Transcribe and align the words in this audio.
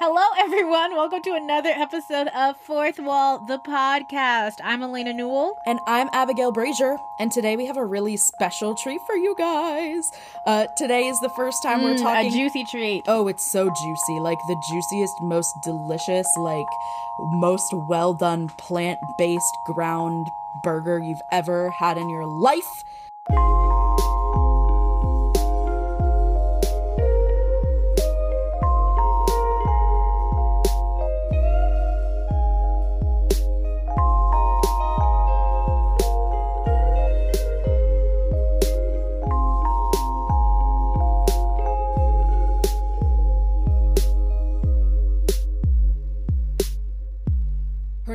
Hello, 0.00 0.22
everyone. 0.38 0.94
Welcome 0.94 1.22
to 1.22 1.34
another 1.34 1.70
episode 1.70 2.28
of 2.28 2.56
Fourth 2.56 2.98
Wall, 2.98 3.38
the 3.46 3.58
podcast. 3.58 4.54
I'm 4.62 4.82
Elena 4.82 5.12
Newell. 5.12 5.56
And 5.66 5.80
I'm 5.86 6.08
Abigail 6.12 6.52
Brazier. 6.52 6.96
And 7.18 7.32
today 7.32 7.56
we 7.56 7.66
have 7.66 7.76
a 7.76 7.84
really 7.84 8.16
special 8.16 8.74
treat 8.74 9.00
for 9.06 9.16
you 9.16 9.34
guys. 9.36 10.10
Uh, 10.46 10.66
today 10.76 11.08
is 11.08 11.18
the 11.20 11.30
first 11.30 11.62
time 11.62 11.82
we're 11.82 11.94
Mm, 11.94 12.02
talking. 12.02 12.30
a 12.32 12.36
juicy 12.36 12.64
treat. 12.64 13.04
oh, 13.08 13.28
it's 13.28 13.50
so 13.50 13.64
juicy. 13.70 14.20
Like 14.20 14.38
the 14.46 14.56
juiciest, 14.70 15.14
most 15.22 15.52
delicious, 15.64 16.26
like 16.38 16.66
most 17.18 17.72
well 17.88 18.14
done 18.14 18.48
plant 18.50 19.00
based 19.18 19.56
ground 19.66 20.28
burger 20.62 20.98
you've 20.98 21.22
ever 21.32 21.70
had 21.70 21.96
in 21.98 22.08
your 22.08 22.26
life. 22.26 22.84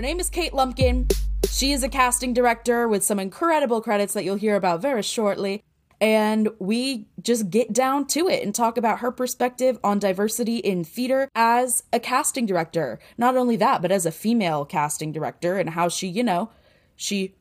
Name 0.03 0.19
is 0.19 0.29
Kate 0.29 0.51
Lumpkin. 0.51 1.09
She 1.49 1.71
is 1.71 1.81
a 1.81 1.87
casting 1.87 2.33
director 2.33 2.89
with 2.89 3.03
some 3.03 3.19
incredible 3.19 3.79
credits 3.79 4.13
that 4.13 4.25
you'll 4.25 4.35
hear 4.35 4.57
about 4.57 4.81
very 4.81 5.01
shortly. 5.01 5.63
And 6.01 6.49
we 6.59 7.07
just 7.21 7.49
get 7.49 7.71
down 7.71 8.07
to 8.07 8.27
it 8.27 8.43
and 8.43 8.53
talk 8.53 8.77
about 8.77 8.99
her 8.99 9.11
perspective 9.11 9.79
on 9.81 9.99
diversity 9.99 10.57
in 10.57 10.83
theater 10.83 11.29
as 11.33 11.83
a 11.93 12.01
casting 12.01 12.45
director. 12.45 12.99
Not 13.17 13.37
only 13.37 13.55
that, 13.55 13.81
but 13.81 13.93
as 13.93 14.05
a 14.05 14.11
female 14.11 14.65
casting 14.65 15.13
director 15.13 15.57
and 15.57 15.69
how 15.69 15.87
she, 15.87 16.09
you 16.09 16.23
know, 16.23 16.49
she 16.97 17.35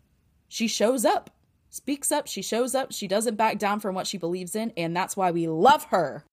she 0.46 0.68
shows 0.68 1.04
up, 1.04 1.30
speaks 1.68 2.12
up, 2.12 2.28
she 2.28 2.42
shows 2.42 2.76
up, 2.76 2.92
she 2.92 3.08
doesn't 3.08 3.34
back 3.34 3.58
down 3.58 3.80
from 3.80 3.96
what 3.96 4.06
she 4.06 4.18
believes 4.18 4.54
in, 4.54 4.72
and 4.76 4.96
that's 4.96 5.16
why 5.16 5.32
we 5.32 5.48
love 5.48 5.86
her. 5.86 6.24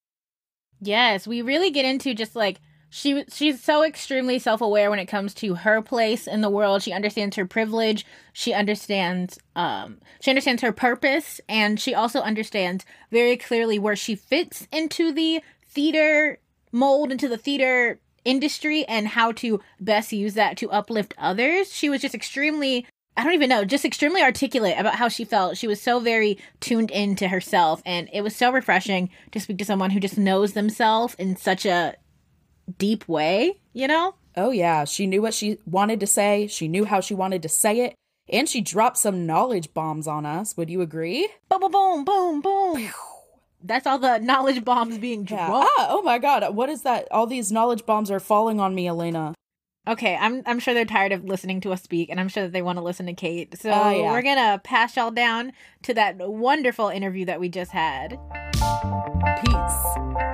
Yes, 0.80 1.26
we 1.26 1.42
really 1.42 1.72
get 1.72 1.86
into 1.86 2.14
just 2.14 2.36
like 2.36 2.60
she 2.90 3.24
she's 3.32 3.62
so 3.64 3.84
extremely 3.84 4.40
self-aware 4.40 4.90
when 4.90 5.00
it 5.00 5.06
comes 5.06 5.34
to 5.36 5.56
her 5.56 5.82
place 5.82 6.28
in 6.28 6.42
the 6.42 6.50
world. 6.50 6.82
She 6.82 6.92
understands 6.92 7.36
her 7.36 7.46
privilege. 7.46 8.06
She 8.34 8.54
understands 8.54 9.40
um 9.56 10.00
she 10.22 10.32
understands 10.32 10.62
her 10.62 10.72
purpose 10.72 11.40
and 11.48 11.80
she 11.80 11.94
also 11.94 12.22
understands 12.22 12.86
very 13.12 13.38
clearly 13.38 13.78
where 13.78 13.96
she 13.96 14.16
fits 14.16 14.68
into 14.72 15.12
the 15.12 15.42
theater 15.68 16.40
mold 16.72 17.12
into 17.12 17.28
the 17.28 17.38
theater 17.38 18.00
industry 18.26 18.86
and 18.86 19.08
how 19.08 19.32
to 19.34 19.60
best 19.80 20.12
use 20.12 20.34
that 20.34 20.58
to 20.58 20.72
uplift 20.72 21.14
others. 21.18 21.74
She 21.74 21.90
was 21.90 22.02
just 22.02 22.16
extremely 22.16 22.86
I 23.18 23.24
don't 23.24 23.34
even 23.34 23.50
know, 23.50 23.66
just 23.66 23.84
extremely 23.84 24.22
articulate 24.22 24.76
about 24.78 24.96
how 24.96 25.10
she 25.10 25.26
felt. 25.26 25.58
She 25.58 25.68
was 25.68 25.82
so 25.82 26.00
very 26.00 26.38
tuned 26.62 26.90
in 26.90 27.18
to 27.18 27.28
herself, 27.28 27.82
and 27.86 28.08
it 28.14 28.22
was 28.22 28.34
so 28.34 28.50
refreshing 28.50 29.10
to 29.32 29.42
speak 29.42 29.58
to 29.58 29.66
someone 29.66 29.90
who 29.90 30.00
just 30.00 30.18
knows 30.18 30.54
themselves 30.54 31.16
in 31.16 31.36
such 31.36 31.66
a 31.66 31.96
deep 32.78 33.08
way, 33.08 33.58
you 33.74 33.88
know? 33.88 34.16
Oh, 34.38 34.52
yeah. 34.52 34.86
She 34.86 35.08
knew 35.08 35.22
what 35.22 35.34
she 35.34 35.58
wanted 35.66 36.00
to 36.02 36.08
say. 36.08 36.48
She 36.48 36.68
knew 36.68 36.86
how 36.86 37.02
she 37.02 37.14
wanted 37.14 37.42
to 37.44 37.50
say 37.50 37.82
it. 37.82 37.96
And 38.32 38.48
she 38.48 38.62
dropped 38.62 38.98
some 38.98 39.26
knowledge 39.26 39.74
bombs 39.74 40.08
on 40.08 40.26
us. 40.26 40.56
Would 40.56 40.70
you 40.70 40.82
agree? 40.82 41.28
Boom, 41.50 41.60
boom, 41.62 41.72
boom, 41.72 42.04
boom, 42.06 42.42
boom. 42.42 42.90
That's 43.64 43.86
all 43.88 43.98
the 44.00 44.20
knowledge 44.20 44.64
bombs 44.64 44.98
being 45.00 45.26
Yeah. 45.30 45.48
dropped. 45.48 45.70
Ah, 45.78 45.88
oh 45.90 46.02
my 46.04 46.20
god. 46.20 46.56
What 46.56 46.70
is 46.70 46.84
that? 46.84 47.08
All 47.12 47.26
these 47.28 47.52
knowledge 47.52 47.86
bombs 47.86 48.10
are 48.12 48.20
falling 48.20 48.60
on 48.60 48.74
me, 48.76 48.88
Elena. 48.88 49.34
Okay, 49.88 50.16
I'm 50.16 50.44
I'm 50.46 50.60
sure 50.60 50.74
they're 50.76 50.86
tired 50.86 51.12
of 51.12 51.24
listening 51.26 51.62
to 51.62 51.74
us 51.74 51.82
speak, 51.82 52.10
and 52.10 52.20
I'm 52.20 52.28
sure 52.30 52.44
that 52.44 52.52
they 52.52 52.62
want 52.62 52.78
to 52.78 52.84
listen 52.84 53.08
to 53.08 53.14
Kate. 53.14 53.60
So 53.60 53.72
Oh, 53.72 53.90
yeah. 53.90 54.12
we're 54.12 54.22
gonna 54.22 54.62
pass 54.64 54.96
y'all 54.96 55.10
down 55.10 55.52
to 55.84 55.94
that 55.96 56.18
wonderful 56.18 56.90
interview 56.90 57.26
that 57.26 57.40
we 57.40 57.50
just 57.50 57.72
had. 57.72 58.20
Peace. 59.44 60.29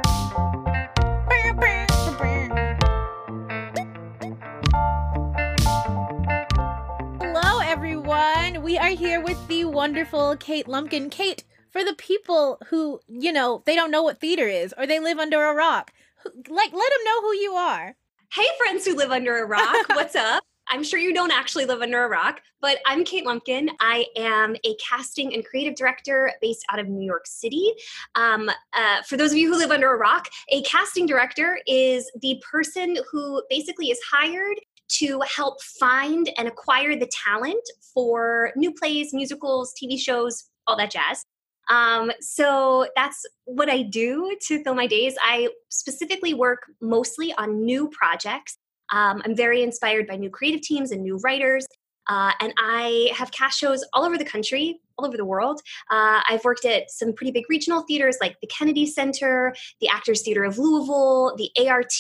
We 8.76 8.80
are 8.80 8.90
here 8.90 9.22
with 9.22 9.48
the 9.48 9.64
wonderful 9.64 10.36
Kate 10.36 10.68
Lumpkin. 10.68 11.10
Kate, 11.10 11.46
for 11.72 11.86
the 11.86 11.94
people 11.94 12.58
who, 12.68 13.00
you 13.08 13.32
know, 13.32 13.64
they 13.66 13.74
don't 13.74 13.90
know 13.90 14.04
what 14.04 14.20
theater 14.20 14.50
is 14.50 14.74
or 14.78 14.86
they 14.86 15.00
live 15.00 15.18
under 15.18 15.46
a 15.46 15.54
rock, 15.54 15.94
who, 16.22 16.30
like, 16.54 16.74
let 16.74 16.92
them 16.92 17.04
know 17.06 17.22
who 17.22 17.34
you 17.36 17.54
are. 17.54 17.96
Hey, 18.34 18.44
friends 18.58 18.86
who 18.86 18.98
live 18.98 19.12
under 19.12 19.38
a 19.38 19.46
rock, 19.46 19.88
what's 19.92 20.18
up? 20.18 20.44
I'm 20.68 20.84
sure 20.84 21.00
you 21.00 21.14
don't 21.14 21.32
actually 21.32 21.64
live 21.64 21.82
under 21.82 22.04
a 22.04 22.10
rock, 22.10 22.42
but 22.60 22.80
I'm 22.86 23.06
Kate 23.06 23.26
Lumpkin. 23.26 23.70
I 23.80 24.08
am 24.18 24.58
a 24.66 24.76
casting 24.76 25.34
and 25.34 25.46
creative 25.46 25.76
director 25.76 26.34
based 26.42 26.66
out 26.70 26.80
of 26.80 26.90
New 26.90 27.06
York 27.06 27.28
City. 27.28 27.72
Um, 28.16 28.52
uh, 28.74 29.04
for 29.04 29.16
those 29.16 29.32
of 29.32 29.38
you 29.38 29.54
who 29.54 29.58
live 29.58 29.72
under 29.72 29.94
a 29.94 29.98
rock, 29.98 30.28
a 30.50 30.62
casting 30.64 31.06
director 31.06 31.60
is 31.66 32.12
the 32.22 32.44
person 32.52 32.98
who 33.10 33.42
basically 33.50 33.90
is 33.90 34.02
hired 34.12 34.60
to 34.88 35.22
help 35.36 35.62
find 35.64 36.32
and 36.38 36.48
acquire 36.48 36.96
the 36.96 37.10
talent 37.26 37.64
for 37.94 38.52
new 38.56 38.74
plays, 38.74 39.14
musicals, 39.14 39.74
TV 39.82 40.00
shows, 40.00 40.46
all 40.68 40.78
that 40.78 40.92
jazz. 40.92 41.26
Um, 41.70 42.12
so 42.22 42.88
that's 42.96 43.26
what 43.46 43.70
I 43.70 43.82
do 43.82 44.36
to 44.48 44.64
fill 44.64 44.76
my 44.76 44.88
days. 44.88 45.16
I 45.22 45.50
specifically 45.70 46.34
work 46.34 46.60
mostly 46.82 47.34
on 47.38 47.66
new 47.66 47.90
projects. 47.90 48.58
Um, 48.92 49.22
I'm 49.26 49.36
very 49.36 49.64
inspired 49.64 50.08
by 50.08 50.16
new 50.16 50.30
creative 50.30 50.62
teams 50.62 50.92
and 50.92 51.02
new 51.02 51.18
writers. 51.18 51.66
Uh, 52.08 52.32
and 52.40 52.54
I 52.58 53.12
have 53.16 53.32
cast 53.32 53.60
shows 53.60 53.84
all 53.94 54.06
over 54.06 54.18
the 54.18 54.26
country, 54.26 54.80
all 54.98 55.06
over 55.06 55.18
the 55.18 55.26
world. 55.26 55.62
Uh, 55.92 56.22
I've 56.28 56.44
worked 56.44 56.66
at 56.66 56.92
some 56.92 57.14
pretty 57.14 57.32
big 57.32 57.46
regional 57.50 57.82
theaters 57.82 58.18
like 58.22 58.40
the 58.42 58.48
Kennedy 58.48 58.86
Center, 58.86 59.56
the 59.82 59.90
Actors 59.90 60.22
Theater 60.22 60.44
of 60.44 60.58
Louisville, 60.58 61.36
the 61.38 61.50
ART, 61.68 61.94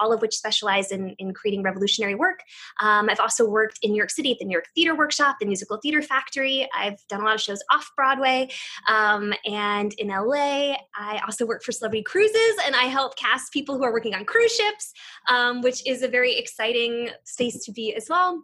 all 0.00 0.12
of 0.12 0.20
which 0.20 0.36
specialize 0.36 0.90
in, 0.90 1.10
in 1.18 1.32
creating 1.32 1.62
revolutionary 1.62 2.14
work. 2.14 2.40
Um, 2.80 3.08
I've 3.08 3.20
also 3.20 3.48
worked 3.48 3.78
in 3.82 3.92
New 3.92 3.96
York 3.96 4.10
City 4.10 4.32
at 4.32 4.38
the 4.38 4.44
New 4.44 4.52
York 4.52 4.66
Theater 4.74 4.94
Workshop, 4.94 5.36
the 5.40 5.46
Musical 5.46 5.78
Theater 5.78 6.02
Factory. 6.02 6.68
I've 6.74 6.98
done 7.08 7.20
a 7.20 7.24
lot 7.24 7.34
of 7.34 7.40
shows 7.40 7.62
off 7.72 7.90
Broadway. 7.96 8.48
Um, 8.88 9.32
and 9.46 9.92
in 9.94 10.08
LA, 10.08 10.76
I 10.94 11.20
also 11.24 11.46
work 11.46 11.62
for 11.62 11.72
Celebrity 11.72 12.02
Cruises 12.02 12.56
and 12.64 12.74
I 12.74 12.84
help 12.84 13.16
cast 13.16 13.52
people 13.52 13.76
who 13.76 13.84
are 13.84 13.92
working 13.92 14.14
on 14.14 14.24
cruise 14.24 14.52
ships, 14.52 14.92
um, 15.28 15.62
which 15.62 15.86
is 15.86 16.02
a 16.02 16.08
very 16.08 16.36
exciting 16.36 17.10
space 17.24 17.64
to 17.64 17.72
be 17.72 17.94
as 17.94 18.08
well 18.08 18.42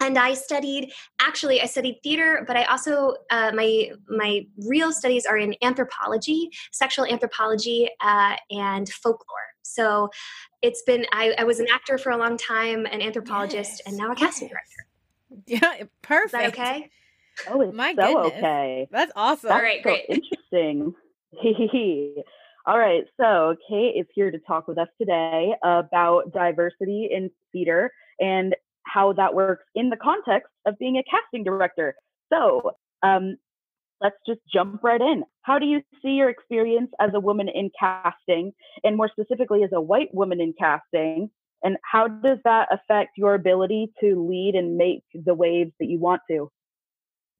and 0.00 0.18
i 0.18 0.34
studied 0.34 0.92
actually 1.20 1.60
i 1.60 1.66
studied 1.66 1.98
theater 2.02 2.44
but 2.46 2.56
i 2.56 2.64
also 2.64 3.14
uh, 3.30 3.50
my 3.54 3.90
my 4.08 4.46
real 4.66 4.92
studies 4.92 5.24
are 5.26 5.36
in 5.38 5.54
anthropology 5.62 6.50
sexual 6.72 7.04
anthropology 7.06 7.88
uh, 8.00 8.34
and 8.50 8.88
folklore 8.90 9.38
so 9.62 10.08
it's 10.62 10.82
been 10.82 11.04
I, 11.12 11.34
I 11.38 11.44
was 11.44 11.60
an 11.60 11.66
actor 11.72 11.98
for 11.98 12.10
a 12.10 12.16
long 12.16 12.36
time 12.36 12.86
an 12.86 13.00
anthropologist 13.02 13.82
and 13.86 13.96
now 13.96 14.12
a 14.12 14.14
casting 14.14 14.48
director 14.48 14.86
Yeah, 15.46 15.84
perfect. 16.02 16.26
is 16.26 16.32
that 16.32 16.46
okay 16.48 16.90
Oh, 17.48 17.60
it's 17.60 17.74
My 17.76 17.94
so 17.94 18.14
goodness. 18.22 18.38
okay. 18.38 18.88
That's 18.90 19.12
awesome. 19.14 19.52
All 19.52 19.60
right, 19.60 19.80
so 19.84 19.90
great. 19.90 20.04
interesting. 20.08 20.94
All 22.66 22.78
right, 22.78 23.04
so 23.20 23.54
Kate 23.68 23.94
is 23.96 24.06
here 24.14 24.30
to 24.30 24.38
talk 24.40 24.66
with 24.66 24.78
us 24.78 24.88
today 25.00 25.52
about 25.62 26.32
diversity 26.32 27.08
in 27.12 27.30
theater 27.52 27.92
and 28.18 28.56
how 28.86 29.12
that 29.14 29.34
works 29.34 29.64
in 29.74 29.90
the 29.90 29.96
context 29.96 30.48
of 30.66 30.78
being 30.78 30.96
a 30.96 31.04
casting 31.10 31.44
director. 31.44 31.94
So, 32.32 32.72
um, 33.02 33.36
let's 34.00 34.16
just 34.26 34.40
jump 34.52 34.82
right 34.82 35.00
in. 35.00 35.24
How 35.42 35.58
do 35.58 35.66
you 35.66 35.80
see 36.02 36.10
your 36.10 36.28
experience 36.28 36.90
as 37.00 37.10
a 37.14 37.20
woman 37.20 37.48
in 37.48 37.70
casting, 37.78 38.52
and 38.84 38.96
more 38.96 39.08
specifically, 39.08 39.62
as 39.62 39.70
a 39.72 39.80
white 39.80 40.14
woman 40.14 40.40
in 40.40 40.54
casting? 40.58 41.30
And 41.62 41.76
how 41.82 42.06
does 42.06 42.38
that 42.44 42.68
affect 42.70 43.12
your 43.16 43.34
ability 43.34 43.92
to 44.00 44.28
lead 44.28 44.54
and 44.54 44.76
make 44.76 45.02
the 45.14 45.34
waves 45.34 45.72
that 45.80 45.86
you 45.86 45.98
want 45.98 46.22
to? 46.30 46.50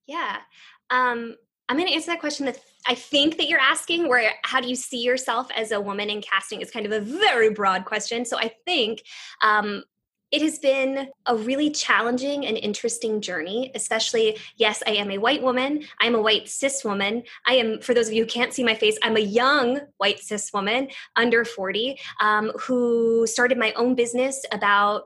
Yeah. 0.06 0.38
Um, 0.90 1.36
I'm 1.68 1.76
going 1.76 1.88
to 1.88 1.94
answer 1.94 2.12
that 2.12 2.20
question 2.20 2.46
that 2.46 2.60
I 2.86 2.94
think 2.94 3.36
that 3.36 3.48
you're 3.48 3.60
asking, 3.60 4.08
where 4.08 4.32
how 4.44 4.60
do 4.60 4.68
you 4.68 4.76
see 4.76 5.02
yourself 5.02 5.48
as 5.54 5.72
a 5.72 5.80
woman 5.80 6.08
in 6.10 6.22
casting 6.22 6.60
is 6.60 6.70
kind 6.70 6.86
of 6.86 6.92
a 6.92 7.00
very 7.00 7.50
broad 7.50 7.84
question. 7.84 8.24
So 8.24 8.38
I 8.38 8.52
think 8.64 9.02
um, 9.42 9.82
it 10.32 10.42
has 10.42 10.58
been 10.58 11.08
a 11.26 11.36
really 11.36 11.70
challenging 11.70 12.46
and 12.46 12.56
interesting 12.56 13.20
journey, 13.20 13.70
especially, 13.74 14.36
yes, 14.56 14.82
I 14.86 14.92
am 14.92 15.10
a 15.10 15.18
white 15.18 15.42
woman. 15.42 15.84
I'm 16.00 16.14
a 16.14 16.20
white 16.20 16.48
cis 16.48 16.84
woman. 16.84 17.22
I 17.46 17.54
am, 17.54 17.80
for 17.80 17.94
those 17.94 18.08
of 18.08 18.14
you 18.14 18.24
who 18.24 18.28
can't 18.28 18.52
see 18.52 18.64
my 18.64 18.74
face, 18.74 18.98
I'm 19.02 19.16
a 19.16 19.20
young 19.20 19.80
white 19.98 20.20
cis 20.20 20.52
woman 20.52 20.88
under 21.14 21.44
40 21.44 21.98
um, 22.20 22.50
who 22.60 23.26
started 23.26 23.56
my 23.56 23.72
own 23.74 23.94
business 23.94 24.44
about 24.50 25.04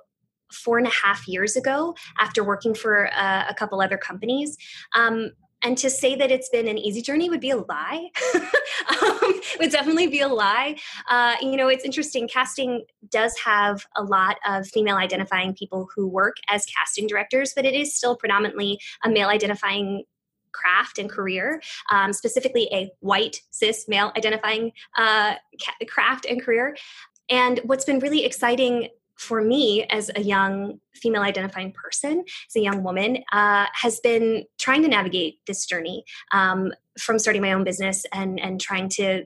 four 0.53 0.79
and 0.79 0.87
a 0.87 0.91
half 0.91 1.29
years 1.29 1.55
ago 1.55 1.95
after 2.19 2.43
working 2.43 2.75
for 2.75 3.09
uh, 3.15 3.45
a 3.49 3.55
couple 3.55 3.81
other 3.81 3.99
companies. 3.99 4.57
Um, 4.95 5.33
and 5.63 5.77
to 5.79 5.91
say 5.91 6.15
that 6.17 6.31
it's 6.31 6.49
been 6.49 6.69
an 6.69 6.79
easy 6.79 7.03
journey 7.03 7.29
would 7.29 7.41
be 7.41 7.51
a 7.51 7.57
lie. 7.57 8.11
um, 9.03 9.41
would 9.59 9.71
definitely 9.71 10.07
be 10.07 10.21
a 10.21 10.29
lie. 10.29 10.77
Uh, 11.09 11.37
you 11.41 11.57
know, 11.57 11.69
it's 11.69 11.85
interesting. 11.85 12.29
Casting 12.29 12.85
does 13.11 13.37
have 13.45 13.85
a 13.97 14.03
lot 14.03 14.37
of 14.47 14.67
female 14.67 14.97
identifying 14.97 15.55
people 15.55 15.89
who 15.95 16.07
work 16.07 16.37
as 16.49 16.65
casting 16.65 17.07
directors, 17.07 17.53
but 17.55 17.65
it 17.65 17.75
is 17.75 17.95
still 17.95 18.17
predominantly 18.17 18.81
a 19.05 19.11
male 19.11 19.29
identifying 19.29 20.05
craft 20.53 20.99
and 20.99 21.09
career, 21.09 21.63
um, 21.91 22.13
specifically 22.13 22.69
a 22.73 22.91
white 23.01 23.41
cis 23.51 23.87
male 23.89 24.13
identifying 24.17 24.73
uh, 24.97 25.35
craft 25.87 26.27
and 26.27 26.43
career. 26.43 26.77
And 27.29 27.61
what's 27.65 27.85
been 27.85 28.01
really 28.01 28.25
exciting 28.25 28.89
for 29.21 29.43
me 29.43 29.85
as 29.91 30.11
a 30.17 30.23
young 30.23 30.81
female 30.95 31.23
identifying 31.23 31.73
person, 31.73 32.25
as 32.49 32.57
a 32.57 32.61
young 32.61 32.83
woman, 32.83 33.23
uh, 33.33 33.67
has 33.75 34.01
been 34.01 34.45
trying 34.59 34.83
to 34.83 34.89
navigate 34.89 35.39
this 35.47 35.67
journey 35.67 36.05
um, 36.33 36.73
from 36.99 37.19
starting 37.19 37.43
my 37.43 37.53
own 37.53 37.63
business 37.63 38.05
and 38.13 38.41
and 38.41 38.61
trying 38.61 38.89
to 38.89 39.25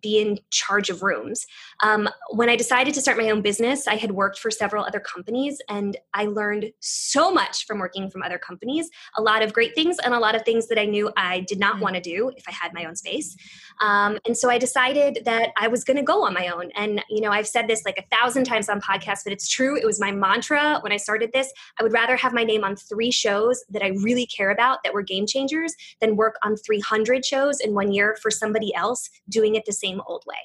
be 0.00 0.20
in 0.20 0.38
charge 0.50 0.90
of 0.90 1.02
rooms. 1.02 1.46
Um, 1.82 2.08
when 2.30 2.48
I 2.48 2.56
decided 2.56 2.94
to 2.94 3.00
start 3.00 3.18
my 3.18 3.30
own 3.30 3.42
business, 3.42 3.86
I 3.86 3.96
had 3.96 4.12
worked 4.12 4.38
for 4.38 4.50
several 4.50 4.84
other 4.84 5.00
companies 5.00 5.60
and 5.68 5.96
I 6.14 6.26
learned 6.26 6.70
so 6.80 7.30
much 7.30 7.66
from 7.66 7.78
working 7.78 8.10
from 8.10 8.22
other 8.22 8.38
companies 8.38 8.90
a 9.16 9.22
lot 9.22 9.42
of 9.42 9.52
great 9.52 9.74
things 9.74 9.98
and 9.98 10.14
a 10.14 10.18
lot 10.18 10.34
of 10.34 10.42
things 10.44 10.68
that 10.68 10.78
I 10.78 10.84
knew 10.84 11.10
I 11.16 11.40
did 11.40 11.58
not 11.58 11.76
mm. 11.76 11.80
want 11.80 11.94
to 11.96 12.00
do 12.00 12.30
if 12.36 12.44
I 12.48 12.52
had 12.52 12.72
my 12.74 12.84
own 12.84 12.96
space. 12.96 13.36
Um, 13.80 14.18
and 14.26 14.36
so 14.36 14.50
I 14.50 14.58
decided 14.58 15.20
that 15.24 15.50
I 15.56 15.68
was 15.68 15.84
going 15.84 15.96
to 15.96 16.02
go 16.02 16.24
on 16.24 16.34
my 16.34 16.48
own. 16.48 16.70
And, 16.76 17.02
you 17.08 17.20
know, 17.20 17.30
I've 17.30 17.48
said 17.48 17.68
this 17.68 17.84
like 17.84 17.98
a 17.98 18.16
thousand 18.16 18.44
times 18.44 18.68
on 18.68 18.80
podcasts, 18.80 19.24
but 19.24 19.32
it's 19.32 19.48
true. 19.48 19.76
It 19.76 19.84
was 19.84 20.00
my 20.00 20.12
mantra 20.12 20.78
when 20.80 20.92
I 20.92 20.96
started 20.96 21.30
this. 21.32 21.52
I 21.78 21.82
would 21.82 21.92
rather 21.92 22.16
have 22.16 22.32
my 22.32 22.44
name 22.44 22.64
on 22.64 22.76
three 22.76 23.10
shows 23.10 23.64
that 23.70 23.82
I 23.82 23.88
really 24.02 24.26
care 24.26 24.50
about 24.50 24.78
that 24.84 24.94
were 24.94 25.02
game 25.02 25.26
changers 25.26 25.74
than 26.00 26.16
work 26.16 26.36
on 26.42 26.56
300 26.56 27.24
shows 27.24 27.60
in 27.60 27.74
one 27.74 27.92
year 27.92 28.16
for 28.22 28.30
somebody 28.30 28.74
else 28.74 29.10
doing 29.28 29.54
it 29.54 29.64
the 29.66 29.72
same 29.72 29.83
old 30.06 30.24
way. 30.26 30.36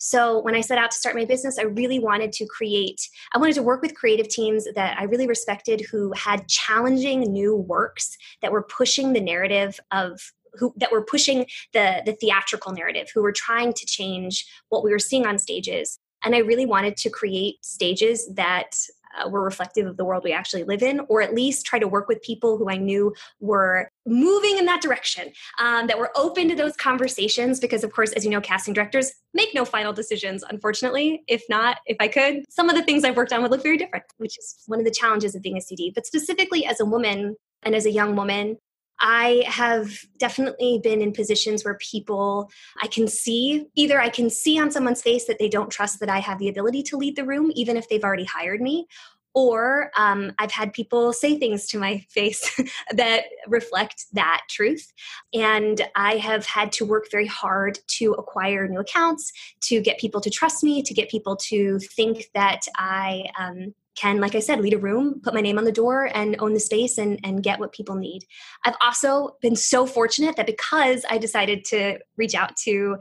So 0.00 0.40
when 0.40 0.54
I 0.54 0.60
set 0.60 0.78
out 0.78 0.90
to 0.90 0.96
start 0.96 1.14
my 1.14 1.24
business, 1.24 1.58
I 1.58 1.64
really 1.64 1.98
wanted 1.98 2.32
to 2.32 2.46
create, 2.46 3.08
I 3.34 3.38
wanted 3.38 3.54
to 3.56 3.62
work 3.62 3.82
with 3.82 3.94
creative 3.94 4.28
teams 4.28 4.66
that 4.74 4.98
I 4.98 5.04
really 5.04 5.26
respected 5.26 5.82
who 5.90 6.12
had 6.12 6.48
challenging 6.48 7.20
new 7.20 7.54
works 7.54 8.16
that 8.42 8.52
were 8.52 8.62
pushing 8.62 9.12
the 9.12 9.20
narrative 9.20 9.78
of 9.90 10.20
who 10.54 10.72
that 10.76 10.90
were 10.90 11.02
pushing 11.02 11.46
the 11.72 12.02
the 12.06 12.14
theatrical 12.14 12.72
narrative 12.72 13.08
who 13.14 13.22
were 13.22 13.32
trying 13.32 13.72
to 13.72 13.86
change 13.86 14.46
what 14.70 14.82
we 14.82 14.90
were 14.90 14.98
seeing 14.98 15.26
on 15.26 15.38
stages 15.38 15.98
and 16.24 16.34
i 16.34 16.38
really 16.38 16.64
wanted 16.64 16.96
to 16.96 17.10
create 17.10 17.56
stages 17.62 18.26
that 18.34 18.74
uh, 19.16 19.28
were 19.28 19.42
reflective 19.42 19.86
of 19.86 19.96
the 19.96 20.04
world 20.04 20.24
we 20.24 20.32
actually 20.32 20.64
live 20.64 20.82
in, 20.82 21.00
or 21.08 21.22
at 21.22 21.34
least 21.34 21.66
try 21.66 21.78
to 21.78 21.88
work 21.88 22.08
with 22.08 22.22
people 22.22 22.58
who 22.58 22.68
I 22.68 22.76
knew 22.76 23.14
were 23.40 23.90
moving 24.06 24.58
in 24.58 24.66
that 24.66 24.80
direction, 24.80 25.32
um, 25.60 25.86
that 25.86 25.98
were 25.98 26.10
open 26.16 26.48
to 26.48 26.54
those 26.54 26.76
conversations. 26.76 27.60
Because, 27.60 27.84
of 27.84 27.92
course, 27.92 28.12
as 28.12 28.24
you 28.24 28.30
know, 28.30 28.40
casting 28.40 28.74
directors 28.74 29.12
make 29.34 29.54
no 29.54 29.64
final 29.64 29.92
decisions, 29.92 30.42
unfortunately. 30.48 31.22
If 31.28 31.44
not, 31.48 31.78
if 31.86 31.96
I 32.00 32.08
could, 32.08 32.44
some 32.48 32.68
of 32.68 32.76
the 32.76 32.82
things 32.82 33.04
I've 33.04 33.16
worked 33.16 33.32
on 33.32 33.42
would 33.42 33.50
look 33.50 33.62
very 33.62 33.76
different, 33.76 34.04
which 34.16 34.38
is 34.38 34.56
one 34.66 34.78
of 34.78 34.84
the 34.84 34.90
challenges 34.90 35.34
of 35.34 35.42
being 35.42 35.56
a 35.56 35.60
CD. 35.60 35.92
But 35.94 36.06
specifically 36.06 36.64
as 36.64 36.80
a 36.80 36.84
woman, 36.84 37.36
and 37.62 37.74
as 37.74 37.86
a 37.86 37.90
young 37.90 38.16
woman, 38.16 38.56
I 39.00 39.44
have 39.46 39.90
definitely 40.18 40.80
been 40.82 41.00
in 41.00 41.12
positions 41.12 41.64
where 41.64 41.76
people, 41.76 42.50
I 42.82 42.86
can 42.86 43.06
see, 43.06 43.66
either 43.74 44.00
I 44.00 44.08
can 44.08 44.30
see 44.30 44.58
on 44.58 44.70
someone's 44.70 45.02
face 45.02 45.26
that 45.26 45.38
they 45.38 45.48
don't 45.48 45.70
trust 45.70 46.00
that 46.00 46.10
I 46.10 46.18
have 46.18 46.38
the 46.38 46.48
ability 46.48 46.82
to 46.84 46.96
lead 46.96 47.16
the 47.16 47.24
room, 47.24 47.52
even 47.54 47.76
if 47.76 47.88
they've 47.88 48.04
already 48.04 48.24
hired 48.24 48.60
me. 48.60 48.86
Or 49.34 49.92
um, 49.96 50.32
I've 50.38 50.50
had 50.50 50.72
people 50.72 51.12
say 51.12 51.38
things 51.38 51.66
to 51.68 51.78
my 51.78 51.98
face 52.08 52.60
that 52.92 53.24
reflect 53.46 54.06
that 54.14 54.42
truth. 54.48 54.92
And 55.32 55.80
I 55.94 56.16
have 56.16 56.44
had 56.44 56.72
to 56.72 56.84
work 56.84 57.06
very 57.10 57.26
hard 57.26 57.78
to 57.98 58.14
acquire 58.14 58.66
new 58.66 58.80
accounts, 58.80 59.32
to 59.62 59.80
get 59.80 59.98
people 59.98 60.20
to 60.22 60.30
trust 60.30 60.64
me, 60.64 60.82
to 60.82 60.94
get 60.94 61.08
people 61.08 61.36
to 61.36 61.78
think 61.78 62.30
that 62.34 62.62
I 62.76 63.26
um, 63.38 63.74
can, 63.98 64.20
like 64.20 64.34
I 64.34 64.40
said, 64.40 64.60
lead 64.60 64.74
a 64.74 64.78
room, 64.78 65.20
put 65.22 65.34
my 65.34 65.40
name 65.40 65.58
on 65.58 65.64
the 65.64 65.72
door, 65.72 66.10
and 66.14 66.36
own 66.38 66.54
the 66.54 66.60
space 66.60 66.98
and, 66.98 67.18
and 67.24 67.42
get 67.42 67.58
what 67.58 67.72
people 67.72 67.96
need. 67.96 68.24
I've 68.64 68.76
also 68.80 69.36
been 69.42 69.56
so 69.56 69.86
fortunate 69.86 70.36
that 70.36 70.46
because 70.46 71.04
I 71.10 71.18
decided 71.18 71.64
to 71.66 71.98
reach 72.16 72.34
out 72.34 72.56
to 72.64 72.98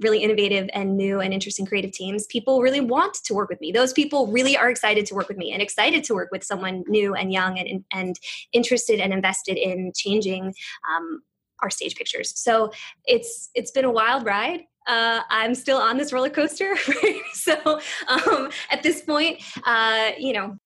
really 0.00 0.18
innovative 0.18 0.68
and 0.72 0.96
new 0.96 1.20
and 1.20 1.32
interesting 1.32 1.66
creative 1.66 1.92
teams, 1.92 2.26
people 2.26 2.62
really 2.62 2.80
want 2.80 3.14
to 3.24 3.34
work 3.34 3.50
with 3.50 3.60
me. 3.60 3.70
Those 3.70 3.92
people 3.92 4.26
really 4.28 4.56
are 4.56 4.70
excited 4.70 5.06
to 5.06 5.14
work 5.14 5.28
with 5.28 5.36
me 5.36 5.52
and 5.52 5.62
excited 5.62 6.04
to 6.04 6.14
work 6.14 6.30
with 6.32 6.42
someone 6.42 6.84
new 6.88 7.14
and 7.14 7.32
young 7.32 7.58
and, 7.58 7.84
and 7.92 8.16
interested 8.52 8.98
and 8.98 9.12
invested 9.12 9.56
in 9.58 9.92
changing 9.94 10.54
um, 10.90 11.22
our 11.62 11.70
stage 11.70 11.94
pictures. 11.94 12.32
So 12.40 12.72
it's 13.04 13.50
it's 13.54 13.70
been 13.70 13.84
a 13.84 13.90
wild 13.90 14.24
ride 14.24 14.62
uh, 14.90 15.22
I'm 15.30 15.54
still 15.54 15.78
on 15.78 15.96
this 15.96 16.12
roller 16.12 16.30
coaster. 16.30 16.74
Right? 16.88 17.22
So 17.32 17.80
um, 18.08 18.50
at 18.70 18.82
this 18.82 19.02
point, 19.02 19.42
uh, 19.64 20.10
you 20.18 20.32
know, 20.32 20.56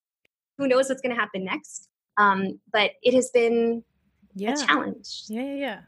who 0.58 0.66
knows 0.66 0.88
what's 0.88 1.02
going 1.02 1.14
to 1.14 1.20
happen 1.20 1.44
next? 1.44 1.88
Um, 2.16 2.58
but 2.72 2.92
it 3.02 3.14
has 3.14 3.30
been 3.30 3.84
yeah. 4.34 4.54
a 4.54 4.56
challenge. 4.56 5.24
Yeah, 5.28 5.42
yeah, 5.42 5.54
yeah. 5.54 5.80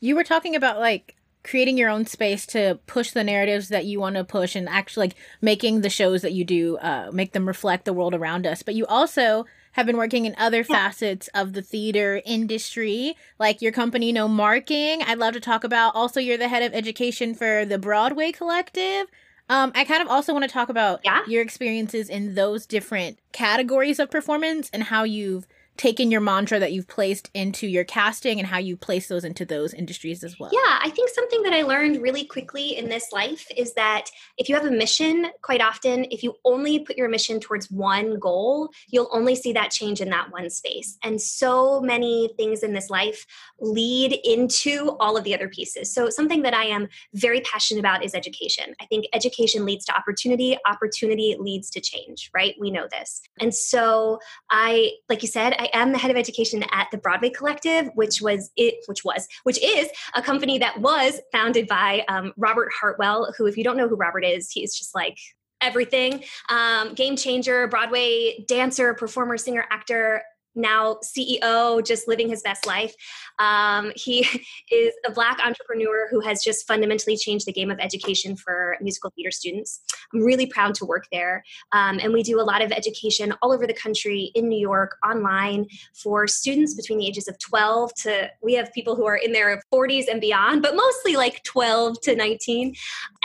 You 0.00 0.16
were 0.16 0.24
talking 0.24 0.56
about 0.56 0.80
like 0.80 1.16
creating 1.44 1.76
your 1.76 1.90
own 1.90 2.06
space 2.06 2.46
to 2.46 2.78
push 2.86 3.10
the 3.10 3.24
narratives 3.24 3.68
that 3.68 3.84
you 3.84 4.00
want 4.00 4.16
to 4.16 4.24
push 4.24 4.56
and 4.56 4.68
actually 4.68 5.08
like 5.08 5.16
making 5.40 5.80
the 5.80 5.90
shows 5.90 6.22
that 6.22 6.32
you 6.32 6.44
do 6.44 6.78
uh, 6.78 7.10
make 7.12 7.32
them 7.32 7.46
reflect 7.46 7.84
the 7.84 7.92
world 7.92 8.14
around 8.14 8.46
us. 8.46 8.62
But 8.62 8.74
you 8.74 8.86
also 8.86 9.44
have 9.72 9.86
been 9.86 9.96
working 9.96 10.24
in 10.24 10.34
other 10.38 10.58
yeah. 10.58 10.64
facets 10.64 11.28
of 11.34 11.52
the 11.52 11.62
theater 11.62 12.22
industry, 12.24 13.16
like 13.38 13.60
your 13.60 13.72
company, 13.72 14.12
No 14.12 14.28
Marking. 14.28 15.02
I'd 15.02 15.18
love 15.18 15.34
to 15.34 15.40
talk 15.40 15.64
about. 15.64 15.94
Also, 15.94 16.20
you're 16.20 16.38
the 16.38 16.48
head 16.48 16.62
of 16.62 16.74
education 16.74 17.34
for 17.34 17.64
the 17.64 17.78
Broadway 17.78 18.32
Collective. 18.32 19.06
Um, 19.48 19.72
I 19.74 19.84
kind 19.84 20.02
of 20.02 20.08
also 20.08 20.32
want 20.32 20.44
to 20.44 20.50
talk 20.50 20.68
about 20.68 21.00
yeah. 21.04 21.22
your 21.26 21.42
experiences 21.42 22.08
in 22.08 22.34
those 22.34 22.64
different 22.64 23.18
categories 23.32 23.98
of 23.98 24.10
performance 24.10 24.70
and 24.72 24.84
how 24.84 25.04
you've 25.04 25.46
taken 25.76 26.10
your 26.10 26.20
mantra 26.20 26.58
that 26.58 26.72
you've 26.72 26.88
placed 26.88 27.30
into 27.34 27.66
your 27.66 27.84
casting 27.84 28.38
and 28.38 28.46
how 28.46 28.58
you 28.58 28.76
place 28.76 29.08
those 29.08 29.24
into 29.24 29.44
those 29.44 29.72
industries 29.72 30.22
as 30.22 30.38
well? 30.38 30.50
Yeah, 30.52 30.78
I 30.82 30.90
think 30.90 31.08
something 31.08 31.42
that 31.42 31.52
I 31.52 31.62
learned 31.62 32.02
really 32.02 32.24
quickly 32.24 32.76
in 32.76 32.88
this 32.88 33.10
life 33.12 33.46
is 33.56 33.74
that 33.74 34.10
if 34.38 34.48
you 34.48 34.54
have 34.54 34.66
a 34.66 34.70
mission, 34.70 35.26
quite 35.42 35.60
often, 35.60 36.04
if 36.10 36.22
you 36.22 36.34
only 36.44 36.80
put 36.80 36.96
your 36.96 37.08
mission 37.08 37.40
towards 37.40 37.70
one 37.70 38.18
goal, 38.18 38.70
you'll 38.88 39.08
only 39.12 39.34
see 39.34 39.52
that 39.54 39.70
change 39.70 40.00
in 40.00 40.10
that 40.10 40.30
one 40.30 40.50
space. 40.50 40.98
And 41.02 41.20
so 41.20 41.80
many 41.80 42.30
things 42.36 42.62
in 42.62 42.72
this 42.74 42.90
life 42.90 43.24
lead 43.60 44.18
into 44.24 44.96
all 45.00 45.16
of 45.16 45.24
the 45.24 45.34
other 45.34 45.48
pieces. 45.48 45.92
So, 45.92 46.10
something 46.10 46.42
that 46.42 46.54
I 46.54 46.64
am 46.64 46.88
very 47.14 47.40
passionate 47.40 47.80
about 47.80 48.04
is 48.04 48.14
education. 48.14 48.74
I 48.80 48.86
think 48.86 49.06
education 49.12 49.64
leads 49.64 49.84
to 49.86 49.96
opportunity, 49.96 50.56
opportunity 50.66 51.36
leads 51.38 51.70
to 51.70 51.80
change, 51.80 52.30
right? 52.34 52.54
We 52.60 52.70
know 52.70 52.86
this. 52.90 53.20
And 53.40 53.54
so, 53.54 54.18
I, 54.50 54.92
like 55.08 55.22
you 55.22 55.28
said, 55.28 55.54
I 55.58 55.70
am 55.72 55.92
the 55.92 55.98
head 55.98 56.10
of 56.10 56.16
education 56.16 56.64
at 56.70 56.88
the 56.90 56.98
Broadway 56.98 57.30
Collective, 57.30 57.90
which 57.94 58.20
was 58.20 58.50
it, 58.56 58.76
which 58.86 59.04
was, 59.04 59.28
which 59.44 59.62
is 59.62 59.88
a 60.14 60.22
company 60.22 60.58
that 60.58 60.80
was 60.80 61.20
founded 61.32 61.66
by 61.66 62.04
um, 62.08 62.32
Robert 62.36 62.70
Hartwell, 62.78 63.32
who, 63.36 63.46
if 63.46 63.56
you 63.56 63.64
don't 63.64 63.76
know 63.76 63.88
who 63.88 63.96
Robert 63.96 64.24
is, 64.24 64.50
he's 64.50 64.76
just 64.76 64.94
like 64.94 65.18
everything. 65.62 66.24
Um, 66.48 66.94
game 66.94 67.16
changer 67.16 67.68
broadway 67.68 68.44
dancer 68.48 68.94
performer 68.94 69.38
singer 69.38 69.64
actor 69.70 70.22
now 70.54 70.98
CEO, 71.04 71.84
just 71.84 72.08
living 72.08 72.28
his 72.28 72.42
best 72.42 72.66
life. 72.66 72.94
Um, 73.38 73.92
he 73.96 74.20
is 74.70 74.94
a 75.06 75.12
Black 75.12 75.40
entrepreneur 75.44 76.08
who 76.10 76.20
has 76.20 76.42
just 76.42 76.66
fundamentally 76.66 77.16
changed 77.16 77.46
the 77.46 77.52
game 77.52 77.70
of 77.70 77.78
education 77.80 78.36
for 78.36 78.76
musical 78.80 79.10
theater 79.14 79.30
students. 79.30 79.82
I'm 80.12 80.20
really 80.20 80.46
proud 80.46 80.74
to 80.76 80.84
work 80.84 81.06
there. 81.10 81.42
Um, 81.72 81.98
and 82.02 82.12
we 82.12 82.22
do 82.22 82.40
a 82.40 82.42
lot 82.42 82.62
of 82.62 82.72
education 82.72 83.32
all 83.42 83.52
over 83.52 83.66
the 83.66 83.74
country 83.74 84.30
in 84.34 84.48
New 84.48 84.58
York, 84.58 84.96
online 85.06 85.66
for 85.94 86.26
students 86.26 86.74
between 86.74 86.98
the 86.98 87.06
ages 87.06 87.28
of 87.28 87.38
12 87.38 87.94
to, 87.94 88.30
we 88.42 88.54
have 88.54 88.72
people 88.72 88.96
who 88.96 89.06
are 89.06 89.16
in 89.16 89.32
their 89.32 89.62
40s 89.72 90.04
and 90.10 90.20
beyond, 90.20 90.62
but 90.62 90.74
mostly 90.76 91.16
like 91.16 91.42
12 91.44 92.00
to 92.02 92.16
19. 92.16 92.74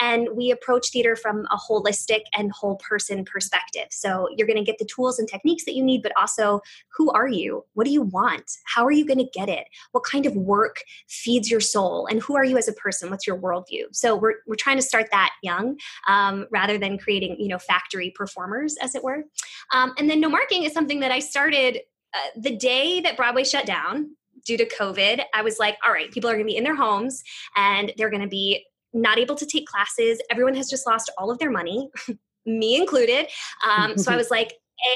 And 0.00 0.28
we 0.34 0.50
approach 0.50 0.90
theater 0.90 1.16
from 1.16 1.46
a 1.50 1.56
holistic 1.56 2.22
and 2.34 2.52
whole 2.52 2.76
person 2.76 3.24
perspective. 3.24 3.86
So 3.90 4.28
you're 4.36 4.46
going 4.46 4.58
to 4.58 4.64
get 4.64 4.78
the 4.78 4.84
tools 4.84 5.18
and 5.18 5.28
techniques 5.28 5.64
that 5.64 5.74
you 5.74 5.82
need, 5.82 6.02
but 6.02 6.12
also 6.18 6.60
who 6.96 7.10
are 7.18 7.28
you? 7.28 7.64
What 7.74 7.84
do 7.84 7.90
you 7.90 8.02
want? 8.02 8.50
How 8.64 8.84
are 8.84 8.92
you 8.92 9.06
going 9.06 9.18
to 9.18 9.28
get 9.34 9.48
it? 9.48 9.66
What 9.92 10.04
kind 10.04 10.26
of 10.26 10.34
work 10.34 10.76
feeds 11.08 11.50
your 11.50 11.60
soul? 11.60 12.06
And 12.06 12.22
who 12.22 12.36
are 12.36 12.44
you 12.44 12.56
as 12.56 12.68
a 12.68 12.72
person? 12.72 13.10
What's 13.10 13.26
your 13.26 13.38
worldview? 13.38 13.86
So 13.92 14.16
we're, 14.16 14.36
we're 14.46 14.56
trying 14.56 14.76
to 14.76 14.82
start 14.82 15.08
that 15.10 15.30
young 15.42 15.78
um, 16.06 16.46
rather 16.50 16.78
than 16.78 16.98
creating, 16.98 17.36
you 17.38 17.48
know, 17.48 17.58
factory 17.58 18.12
performers, 18.14 18.76
as 18.82 18.94
it 18.94 19.02
were. 19.02 19.24
Um, 19.72 19.94
and 19.98 20.08
then 20.08 20.20
no 20.20 20.28
marking 20.28 20.62
is 20.62 20.72
something 20.72 21.00
that 21.00 21.10
I 21.10 21.18
started 21.18 21.80
uh, 22.14 22.40
the 22.40 22.56
day 22.56 23.00
that 23.00 23.16
Broadway 23.16 23.44
shut 23.44 23.66
down 23.66 24.16
due 24.46 24.56
to 24.56 24.66
COVID. 24.66 25.22
I 25.34 25.42
was 25.42 25.58
like, 25.58 25.76
all 25.84 25.92
right, 25.92 26.10
people 26.10 26.30
are 26.30 26.34
going 26.34 26.46
to 26.46 26.50
be 26.50 26.56
in 26.56 26.64
their 26.64 26.76
homes 26.76 27.22
and 27.56 27.92
they're 27.96 28.10
going 28.10 28.22
to 28.22 28.28
be 28.28 28.64
not 28.92 29.18
able 29.18 29.34
to 29.34 29.46
take 29.46 29.66
classes. 29.66 30.20
Everyone 30.30 30.54
has 30.54 30.68
just 30.68 30.86
lost 30.86 31.12
all 31.18 31.30
of 31.30 31.38
their 31.38 31.50
money, 31.50 31.90
me 32.46 32.76
included. 32.76 33.26
Um, 33.66 33.98
so 33.98 34.12
I 34.12 34.16
was 34.22 34.30
like, 34.30 34.54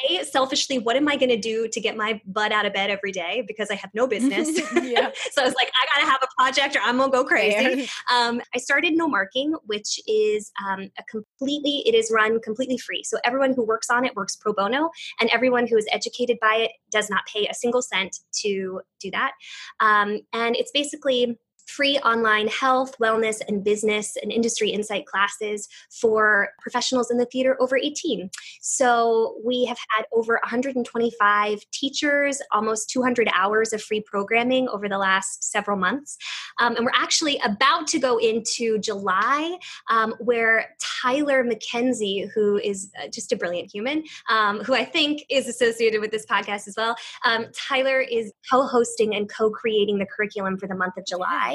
a 0.08 0.24
selfishly 0.24 0.78
what 0.78 0.96
am 0.96 1.08
i 1.08 1.16
going 1.16 1.28
to 1.28 1.36
do 1.36 1.68
to 1.68 1.80
get 1.80 1.96
my 1.96 2.20
butt 2.26 2.52
out 2.52 2.66
of 2.66 2.72
bed 2.72 2.90
every 2.90 3.12
day? 3.12 3.44
Because 3.46 3.70
i 3.70 3.74
have 3.74 3.90
no 3.94 4.06
business. 4.06 4.48
Yeah. 4.82 5.10
so 5.32 5.42
i 5.42 5.44
was 5.44 5.54
like 5.54 5.70
i 5.80 5.86
gotta 5.94 6.10
have 6.10 6.22
a 6.22 6.28
project 6.36 6.76
or 6.76 6.80
i'm 6.80 6.98
gonna 6.98 7.10
go 7.10 7.24
crazy. 7.24 7.88
Um, 8.12 8.40
i 8.54 8.58
started 8.58 8.94
no 8.94 9.08
marking 9.08 9.54
which 9.66 10.00
is 10.06 10.50
um, 10.66 10.90
a 10.98 11.02
completely 11.04 11.82
it 11.86 11.94
is 11.94 12.10
run 12.12 12.40
completely 12.40 12.78
free. 12.78 13.02
So 13.04 13.18
everyone 13.24 13.54
who 13.54 13.64
works 13.64 13.88
on 13.90 14.04
it 14.04 14.14
works 14.16 14.36
pro 14.36 14.52
bono 14.52 14.90
and 15.20 15.30
everyone 15.30 15.66
who 15.66 15.76
is 15.76 15.86
educated 15.92 16.38
by 16.40 16.56
it 16.56 16.72
does 16.90 17.08
not 17.08 17.24
pay 17.26 17.46
a 17.46 17.54
single 17.54 17.82
cent 17.82 18.18
to 18.42 18.80
do 19.00 19.10
that. 19.10 19.32
Um, 19.80 20.20
and 20.32 20.56
it's 20.56 20.70
basically 20.72 21.38
free 21.66 21.98
online 21.98 22.48
health, 22.48 22.96
wellness, 22.98 23.40
and 23.46 23.64
business 23.64 24.16
and 24.22 24.32
industry 24.32 24.70
insight 24.70 25.06
classes 25.06 25.68
for 25.90 26.50
professionals 26.60 27.10
in 27.10 27.18
the 27.18 27.26
theater 27.26 27.56
over 27.60 27.76
18. 27.76 28.30
So 28.60 29.36
we 29.44 29.64
have 29.64 29.78
had 29.90 30.06
over 30.12 30.34
125 30.42 31.70
teachers, 31.70 32.40
almost 32.52 32.90
200 32.90 33.28
hours 33.34 33.72
of 33.72 33.82
free 33.82 34.00
programming 34.00 34.68
over 34.68 34.88
the 34.88 34.98
last 34.98 35.44
several 35.44 35.76
months. 35.76 36.16
Um, 36.58 36.76
and 36.76 36.84
we're 36.84 36.92
actually 36.94 37.38
about 37.44 37.86
to 37.88 37.98
go 37.98 38.18
into 38.18 38.78
July, 38.78 39.58
um, 39.90 40.14
where 40.20 40.74
Tyler 41.02 41.44
McKenzie, 41.44 42.30
who 42.34 42.58
is 42.58 42.90
uh, 43.02 43.08
just 43.08 43.32
a 43.32 43.36
brilliant 43.36 43.70
human, 43.72 44.04
um, 44.28 44.60
who 44.60 44.74
I 44.74 44.84
think 44.84 45.24
is 45.28 45.48
associated 45.48 46.00
with 46.00 46.10
this 46.10 46.26
podcast 46.26 46.68
as 46.68 46.74
well, 46.76 46.96
um, 47.24 47.46
Tyler 47.52 48.00
is 48.00 48.32
co 48.50 48.66
hosting 48.66 49.14
and 49.14 49.28
co 49.28 49.50
creating 49.50 49.98
the 49.98 50.06
curriculum 50.06 50.58
for 50.58 50.66
the 50.66 50.74
month 50.74 50.96
of 50.96 51.06
July. 51.06 51.51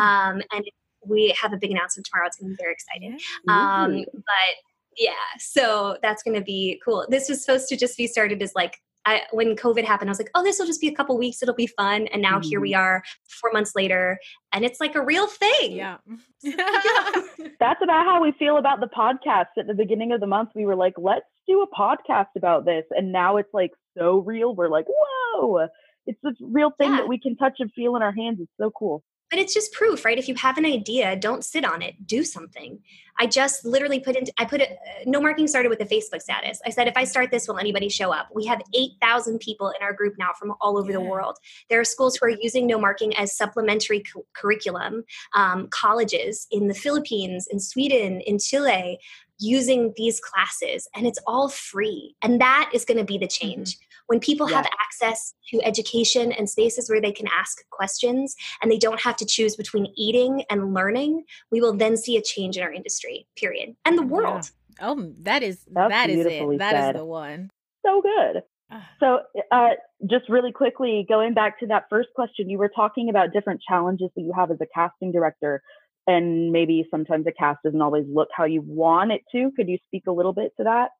Um, 0.00 0.42
and 0.52 0.64
we 1.06 1.34
have 1.40 1.52
a 1.52 1.56
big 1.56 1.70
announcement 1.70 2.06
tomorrow. 2.10 2.26
It's 2.26 2.36
going 2.36 2.50
to 2.50 2.56
be 2.56 2.62
very 2.62 2.72
exciting. 2.72 3.18
Um, 3.48 4.04
but 4.12 4.54
yeah, 4.96 5.12
so 5.38 5.96
that's 6.02 6.22
going 6.22 6.36
to 6.36 6.44
be 6.44 6.80
cool. 6.84 7.06
This 7.08 7.28
was 7.28 7.40
supposed 7.40 7.68
to 7.68 7.76
just 7.76 7.96
be 7.96 8.06
started 8.06 8.42
as 8.42 8.52
like 8.54 8.78
I, 9.06 9.22
when 9.30 9.56
COVID 9.56 9.84
happened, 9.84 10.10
I 10.10 10.12
was 10.12 10.18
like, 10.18 10.30
oh, 10.34 10.42
this 10.42 10.58
will 10.58 10.66
just 10.66 10.82
be 10.82 10.88
a 10.88 10.94
couple 10.94 11.16
weeks. 11.16 11.42
It'll 11.42 11.54
be 11.54 11.68
fun. 11.68 12.08
And 12.08 12.20
now 12.20 12.38
mm-hmm. 12.38 12.48
here 12.48 12.60
we 12.60 12.72
mm-hmm. 12.72 12.80
are 12.80 13.02
four 13.40 13.50
months 13.52 13.72
later, 13.74 14.18
and 14.52 14.66
it's 14.66 14.80
like 14.80 14.94
a 14.96 15.02
real 15.02 15.26
thing. 15.26 15.72
Yeah. 15.72 15.96
That's 16.42 17.82
about 17.82 18.04
how 18.04 18.20
we 18.22 18.32
feel 18.32 18.58
about 18.58 18.80
the 18.80 18.88
podcast. 18.88 19.46
At 19.56 19.66
the 19.66 19.74
beginning 19.74 20.12
of 20.12 20.20
the 20.20 20.26
month, 20.26 20.50
we 20.54 20.66
were 20.66 20.76
like, 20.76 20.92
let's 20.98 21.24
do 21.46 21.62
a 21.62 21.74
podcast 21.74 22.36
about 22.36 22.66
this. 22.66 22.84
And 22.90 23.10
now 23.10 23.38
it's 23.38 23.54
like 23.54 23.70
so 23.96 24.18
real. 24.18 24.54
We're 24.54 24.68
like, 24.68 24.86
whoa, 24.88 25.68
it's 26.06 26.18
this 26.22 26.34
real 26.42 26.72
thing 26.76 26.90
yeah. 26.90 26.98
that 26.98 27.08
we 27.08 27.18
can 27.18 27.34
touch 27.36 27.54
and 27.60 27.72
feel 27.72 27.96
in 27.96 28.02
our 28.02 28.12
hands. 28.12 28.40
It's 28.40 28.52
so 28.60 28.70
cool 28.78 29.02
but 29.30 29.38
it's 29.38 29.54
just 29.54 29.72
proof 29.72 30.04
right? 30.04 30.18
If 30.18 30.28
you 30.28 30.34
have 30.36 30.58
an 30.58 30.66
idea 30.66 31.16
don't 31.16 31.44
sit 31.44 31.64
on 31.64 31.82
it. 31.82 32.06
Do 32.06 32.24
something. 32.24 32.78
I 33.20 33.26
just 33.26 33.64
literally 33.64 33.98
put 33.98 34.16
in 34.16 34.24
i 34.38 34.44
put 34.44 34.60
it 34.60 34.78
no 35.04 35.20
marking 35.20 35.48
started 35.48 35.68
with 35.68 35.80
a 35.80 35.84
facebook 35.84 36.22
status. 36.22 36.60
I 36.64 36.70
said 36.70 36.88
if 36.88 36.96
i 36.96 37.04
start 37.04 37.30
this 37.30 37.48
will 37.48 37.58
anybody 37.58 37.88
show 37.88 38.12
up? 38.12 38.28
We 38.34 38.46
have 38.46 38.60
8000 38.74 39.38
people 39.38 39.68
in 39.68 39.82
our 39.82 39.92
group 39.92 40.14
now 40.18 40.30
from 40.38 40.54
all 40.60 40.78
over 40.78 40.90
yeah. 40.90 40.98
the 40.98 41.04
world. 41.04 41.38
There 41.68 41.80
are 41.80 41.84
schools 41.84 42.16
who 42.16 42.26
are 42.26 42.30
using 42.30 42.66
no 42.66 42.78
marking 42.78 43.16
as 43.16 43.36
supplementary 43.36 44.00
cu- 44.00 44.24
curriculum 44.34 45.04
um, 45.34 45.68
colleges 45.68 46.46
in 46.50 46.68
the 46.68 46.74
philippines 46.74 47.48
in 47.50 47.60
sweden 47.60 48.20
in 48.22 48.38
chile 48.38 48.98
using 49.40 49.92
these 49.96 50.18
classes 50.20 50.88
and 50.94 51.06
it's 51.06 51.18
all 51.26 51.48
free. 51.48 52.16
And 52.22 52.40
that 52.40 52.70
is 52.72 52.84
going 52.84 52.98
to 52.98 53.04
be 53.04 53.18
the 53.18 53.28
change. 53.28 53.74
mm-hmm 53.74 53.84
when 54.08 54.18
people 54.20 54.50
yeah. 54.50 54.56
have 54.56 54.66
access 54.82 55.34
to 55.50 55.62
education 55.62 56.32
and 56.32 56.48
spaces 56.48 56.90
where 56.90 57.00
they 57.00 57.12
can 57.12 57.28
ask 57.38 57.62
questions 57.70 58.34
and 58.60 58.72
they 58.72 58.78
don't 58.78 59.00
have 59.00 59.16
to 59.16 59.26
choose 59.26 59.54
between 59.54 59.92
eating 59.96 60.42
and 60.50 60.74
learning, 60.74 61.24
we 61.52 61.60
will 61.60 61.76
then 61.76 61.96
see 61.96 62.16
a 62.16 62.22
change 62.22 62.56
in 62.56 62.62
our 62.62 62.72
industry, 62.72 63.28
period. 63.36 63.76
And 63.84 63.96
the 63.96 64.02
world. 64.02 64.50
Yeah. 64.80 64.88
Oh, 64.88 65.12
that 65.20 65.42
is 65.42 65.64
That's 65.70 65.90
that 65.90 66.10
is 66.10 66.26
it. 66.26 66.58
That 66.58 66.72
said. 66.72 66.94
is 66.94 67.00
the 67.00 67.04
one. 67.04 67.50
So 67.84 68.02
good. 68.02 68.42
Ah. 68.70 68.88
So, 69.00 69.20
uh, 69.50 69.70
just 70.08 70.28
really 70.28 70.52
quickly, 70.52 71.04
going 71.08 71.34
back 71.34 71.58
to 71.60 71.66
that 71.66 71.84
first 71.90 72.08
question, 72.14 72.50
you 72.50 72.58
were 72.58 72.70
talking 72.74 73.08
about 73.08 73.32
different 73.32 73.60
challenges 73.66 74.10
that 74.14 74.22
you 74.22 74.32
have 74.34 74.50
as 74.50 74.58
a 74.60 74.66
casting 74.74 75.10
director, 75.10 75.62
and 76.06 76.52
maybe 76.52 76.86
sometimes 76.90 77.26
a 77.26 77.32
cast 77.32 77.58
doesn't 77.64 77.80
always 77.80 78.04
look 78.12 78.28
how 78.34 78.44
you 78.44 78.62
want 78.66 79.12
it 79.12 79.22
to. 79.32 79.50
Could 79.56 79.68
you 79.68 79.78
speak 79.86 80.04
a 80.06 80.12
little 80.12 80.32
bit 80.32 80.52
to 80.58 80.64
that? 80.64 80.90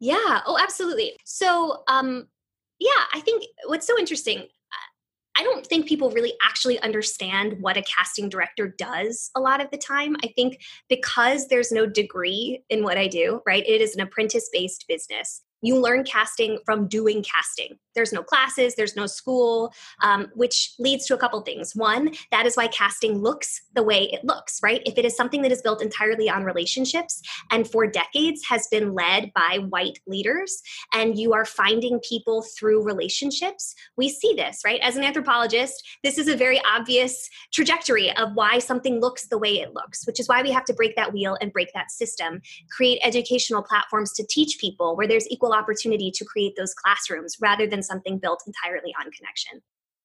Yeah. 0.00 0.40
Oh, 0.46 0.58
absolutely. 0.60 1.16
So, 1.24 1.82
um, 1.88 2.28
yeah, 2.78 2.90
I 3.12 3.20
think 3.20 3.44
what's 3.66 3.86
so 3.86 3.98
interesting, 3.98 4.38
uh, 4.38 5.40
I 5.40 5.42
don't 5.42 5.66
think 5.66 5.86
people 5.86 6.10
really 6.10 6.34
actually 6.42 6.80
understand 6.80 7.56
what 7.60 7.76
a 7.76 7.82
casting 7.82 8.28
director 8.28 8.74
does 8.78 9.30
a 9.34 9.40
lot 9.40 9.60
of 9.60 9.70
the 9.70 9.78
time. 9.78 10.16
I 10.22 10.28
think 10.28 10.60
because 10.88 11.48
there's 11.48 11.72
no 11.72 11.86
degree 11.86 12.62
in 12.70 12.82
what 12.82 12.98
I 12.98 13.08
do, 13.08 13.40
right? 13.46 13.66
It 13.66 13.80
is 13.80 13.94
an 13.94 14.00
apprentice 14.00 14.48
based 14.52 14.84
business 14.88 15.42
you 15.64 15.80
learn 15.80 16.04
casting 16.04 16.58
from 16.66 16.88
doing 16.88 17.24
casting. 17.24 17.78
There's 17.94 18.12
no 18.12 18.22
classes, 18.22 18.74
there's 18.74 18.96
no 18.96 19.06
school, 19.06 19.72
um, 20.02 20.28
which 20.34 20.74
leads 20.78 21.06
to 21.06 21.14
a 21.14 21.18
couple 21.18 21.40
things. 21.42 21.74
One, 21.74 22.12
that 22.30 22.46
is 22.46 22.56
why 22.56 22.68
casting 22.68 23.18
looks 23.18 23.62
the 23.74 23.82
way 23.82 24.04
it 24.12 24.24
looks, 24.24 24.60
right? 24.62 24.82
If 24.86 24.98
it 24.98 25.04
is 25.04 25.16
something 25.16 25.42
that 25.42 25.52
is 25.52 25.62
built 25.62 25.82
entirely 25.82 26.28
on 26.28 26.44
relationships 26.44 27.22
and 27.50 27.68
for 27.68 27.86
decades 27.86 28.42
has 28.48 28.66
been 28.68 28.94
led 28.94 29.32
by 29.34 29.58
white 29.68 29.98
leaders, 30.06 30.62
and 30.92 31.18
you 31.18 31.32
are 31.32 31.44
finding 31.44 32.00
people 32.00 32.42
through 32.58 32.82
relationships, 32.82 33.74
we 33.96 34.08
see 34.08 34.34
this, 34.34 34.60
right? 34.64 34.80
As 34.82 34.96
an 34.96 35.04
anthropologist, 35.04 35.82
this 36.02 36.18
is 36.18 36.28
a 36.28 36.36
very 36.36 36.60
obvious 36.70 37.28
trajectory 37.52 38.14
of 38.16 38.34
why 38.34 38.58
something 38.58 39.00
looks 39.00 39.26
the 39.26 39.38
way 39.38 39.60
it 39.60 39.74
looks, 39.74 40.06
which 40.06 40.18
is 40.18 40.28
why 40.28 40.42
we 40.42 40.50
have 40.50 40.64
to 40.64 40.74
break 40.74 40.96
that 40.96 41.12
wheel 41.12 41.36
and 41.40 41.52
break 41.52 41.72
that 41.74 41.90
system, 41.90 42.40
create 42.70 42.98
educational 43.02 43.62
platforms 43.62 44.12
to 44.14 44.26
teach 44.28 44.58
people 44.58 44.96
where 44.96 45.06
there's 45.06 45.28
equal 45.28 45.52
opportunity 45.52 46.10
to 46.10 46.24
create 46.24 46.54
those 46.56 46.74
classrooms 46.74 47.36
rather 47.40 47.66
than 47.66 47.82
something 47.84 48.18
built 48.18 48.42
entirely 48.46 48.94
on 49.00 49.10
connection. 49.12 49.60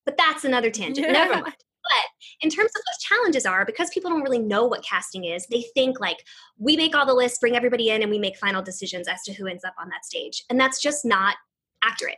But 0.05 0.17
that's 0.17 0.43
another 0.43 0.69
tangent. 0.71 1.07
Yeah. 1.07 1.13
Never 1.13 1.33
mind. 1.41 1.55
But 1.81 2.05
in 2.41 2.49
terms 2.49 2.71
of 2.75 2.81
what 2.85 2.99
challenges 3.17 3.45
are, 3.45 3.65
because 3.65 3.89
people 3.89 4.11
don't 4.11 4.21
really 4.21 4.39
know 4.39 4.65
what 4.65 4.83
casting 4.83 5.25
is, 5.25 5.47
they 5.47 5.63
think 5.73 5.99
like 5.99 6.17
we 6.57 6.75
make 6.75 6.95
all 6.95 7.05
the 7.05 7.13
lists, 7.13 7.39
bring 7.39 7.55
everybody 7.55 7.89
in, 7.89 8.01
and 8.01 8.11
we 8.11 8.19
make 8.19 8.37
final 8.37 8.61
decisions 8.61 9.07
as 9.07 9.23
to 9.23 9.33
who 9.33 9.47
ends 9.47 9.63
up 9.63 9.73
on 9.79 9.89
that 9.89 10.05
stage. 10.05 10.43
And 10.49 10.59
that's 10.59 10.81
just 10.81 11.05
not 11.05 11.37
accurate. 11.83 12.17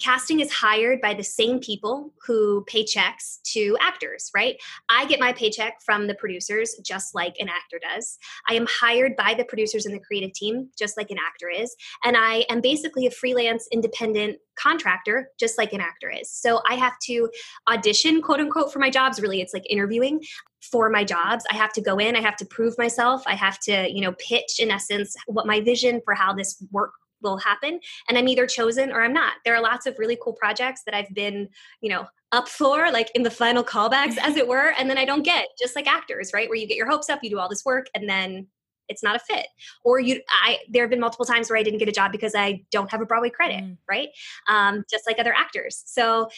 Casting 0.00 0.40
is 0.40 0.52
hired 0.52 1.00
by 1.00 1.14
the 1.14 1.22
same 1.22 1.58
people 1.58 2.12
who 2.26 2.64
pay 2.66 2.84
checks 2.84 3.40
to 3.44 3.76
actors, 3.80 4.30
right? 4.34 4.56
I 4.88 5.06
get 5.06 5.20
my 5.20 5.32
paycheck 5.32 5.80
from 5.84 6.06
the 6.06 6.14
producers 6.14 6.74
just 6.82 7.14
like 7.14 7.36
an 7.38 7.48
actor 7.48 7.80
does. 7.80 8.18
I 8.48 8.54
am 8.54 8.66
hired 8.68 9.16
by 9.16 9.34
the 9.34 9.44
producers 9.44 9.86
and 9.86 9.94
the 9.94 10.00
creative 10.00 10.32
team 10.32 10.68
just 10.78 10.96
like 10.96 11.10
an 11.10 11.18
actor 11.18 11.48
is. 11.48 11.74
And 12.04 12.16
I 12.16 12.44
am 12.50 12.60
basically 12.60 13.06
a 13.06 13.10
freelance 13.10 13.68
independent 13.72 14.38
contractor 14.56 15.30
just 15.38 15.58
like 15.58 15.72
an 15.72 15.80
actor 15.80 16.10
is. 16.10 16.30
So 16.30 16.60
I 16.68 16.74
have 16.74 16.98
to 17.04 17.28
audition, 17.68 18.22
quote 18.22 18.40
unquote, 18.40 18.72
for 18.72 18.78
my 18.78 18.90
jobs. 18.90 19.20
Really, 19.20 19.40
it's 19.40 19.54
like 19.54 19.64
interviewing 19.70 20.20
for 20.70 20.88
my 20.88 21.04
jobs. 21.04 21.44
I 21.50 21.56
have 21.56 21.72
to 21.74 21.82
go 21.82 21.98
in, 21.98 22.16
I 22.16 22.20
have 22.20 22.36
to 22.36 22.46
prove 22.46 22.76
myself, 22.78 23.22
I 23.26 23.34
have 23.34 23.58
to, 23.60 23.90
you 23.90 24.00
know, 24.00 24.12
pitch 24.12 24.58
in 24.58 24.70
essence 24.70 25.14
what 25.26 25.46
my 25.46 25.60
vision 25.60 26.00
for 26.04 26.14
how 26.14 26.32
this 26.32 26.62
work 26.72 26.92
will 27.24 27.38
happen 27.38 27.80
and 28.08 28.16
i'm 28.16 28.28
either 28.28 28.46
chosen 28.46 28.92
or 28.92 29.02
i'm 29.02 29.12
not. 29.12 29.34
There 29.44 29.54
are 29.54 29.62
lots 29.62 29.86
of 29.86 29.98
really 29.98 30.18
cool 30.22 30.34
projects 30.34 30.82
that 30.86 30.94
i've 30.94 31.12
been 31.14 31.48
you 31.80 31.90
know 31.90 32.06
up 32.32 32.48
for 32.48 32.90
like 32.90 33.10
in 33.14 33.22
the 33.22 33.30
final 33.30 33.64
callbacks 33.64 34.16
as 34.18 34.36
it 34.36 34.46
were 34.46 34.72
and 34.78 34.88
then 34.88 34.98
i 34.98 35.04
don't 35.04 35.22
get 35.22 35.48
just 35.58 35.76
like 35.76 35.86
actors 35.86 36.30
right 36.34 36.48
where 36.48 36.58
you 36.58 36.66
get 36.66 36.76
your 36.76 36.88
hopes 36.88 37.08
up 37.08 37.20
you 37.22 37.30
do 37.30 37.38
all 37.38 37.48
this 37.48 37.64
work 37.64 37.86
and 37.94 38.08
then 38.08 38.46
it's 38.88 39.02
not 39.02 39.16
a 39.16 39.18
fit. 39.18 39.46
Or 39.84 40.00
you 40.00 40.20
i 40.28 40.58
there 40.68 40.82
have 40.82 40.90
been 40.90 41.00
multiple 41.00 41.24
times 41.24 41.48
where 41.48 41.58
i 41.58 41.62
didn't 41.62 41.78
get 41.78 41.88
a 41.88 41.92
job 41.92 42.12
because 42.12 42.34
i 42.34 42.62
don't 42.70 42.90
have 42.90 43.00
a 43.00 43.06
broadway 43.06 43.30
credit 43.30 43.62
mm. 43.62 43.76
right 43.88 44.08
um, 44.48 44.84
just 44.90 45.06
like 45.06 45.18
other 45.18 45.34
actors. 45.34 45.82
So 45.86 46.28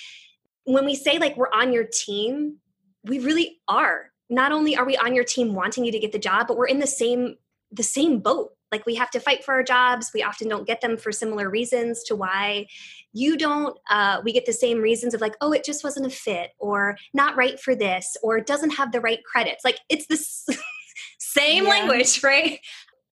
when 0.64 0.84
we 0.84 0.94
say 0.94 1.18
like 1.18 1.36
we're 1.36 1.52
on 1.52 1.72
your 1.72 1.84
team 1.84 2.58
we 3.04 3.20
really 3.20 3.60
are. 3.68 4.10
Not 4.28 4.50
only 4.50 4.76
are 4.76 4.84
we 4.84 4.96
on 4.96 5.14
your 5.14 5.22
team 5.22 5.54
wanting 5.54 5.84
you 5.84 5.92
to 5.92 5.98
get 5.98 6.12
the 6.12 6.18
job 6.18 6.46
but 6.48 6.56
we're 6.56 6.66
in 6.66 6.80
the 6.80 6.86
same 6.86 7.36
the 7.72 7.82
same 7.82 8.20
boat 8.20 8.55
like 8.72 8.86
we 8.86 8.94
have 8.96 9.10
to 9.10 9.20
fight 9.20 9.44
for 9.44 9.54
our 9.54 9.62
jobs. 9.62 10.10
We 10.12 10.22
often 10.22 10.48
don't 10.48 10.66
get 10.66 10.80
them 10.80 10.96
for 10.96 11.12
similar 11.12 11.48
reasons 11.48 12.02
to 12.04 12.16
why 12.16 12.66
you 13.12 13.36
don't 13.36 13.78
uh, 13.90 14.20
we 14.24 14.32
get 14.32 14.46
the 14.46 14.52
same 14.52 14.80
reasons 14.80 15.14
of 15.14 15.20
like 15.20 15.36
oh 15.40 15.52
it 15.52 15.64
just 15.64 15.84
wasn't 15.84 16.06
a 16.06 16.10
fit 16.10 16.50
or 16.58 16.96
not 17.14 17.36
right 17.36 17.58
for 17.58 17.74
this 17.74 18.16
or 18.22 18.38
it 18.38 18.46
doesn't 18.46 18.70
have 18.70 18.92
the 18.92 19.00
right 19.00 19.20
credits. 19.24 19.64
Like 19.64 19.78
it's 19.88 20.06
the 20.06 20.56
same 21.18 21.64
yeah. 21.64 21.70
language 21.70 22.22
right? 22.24 22.58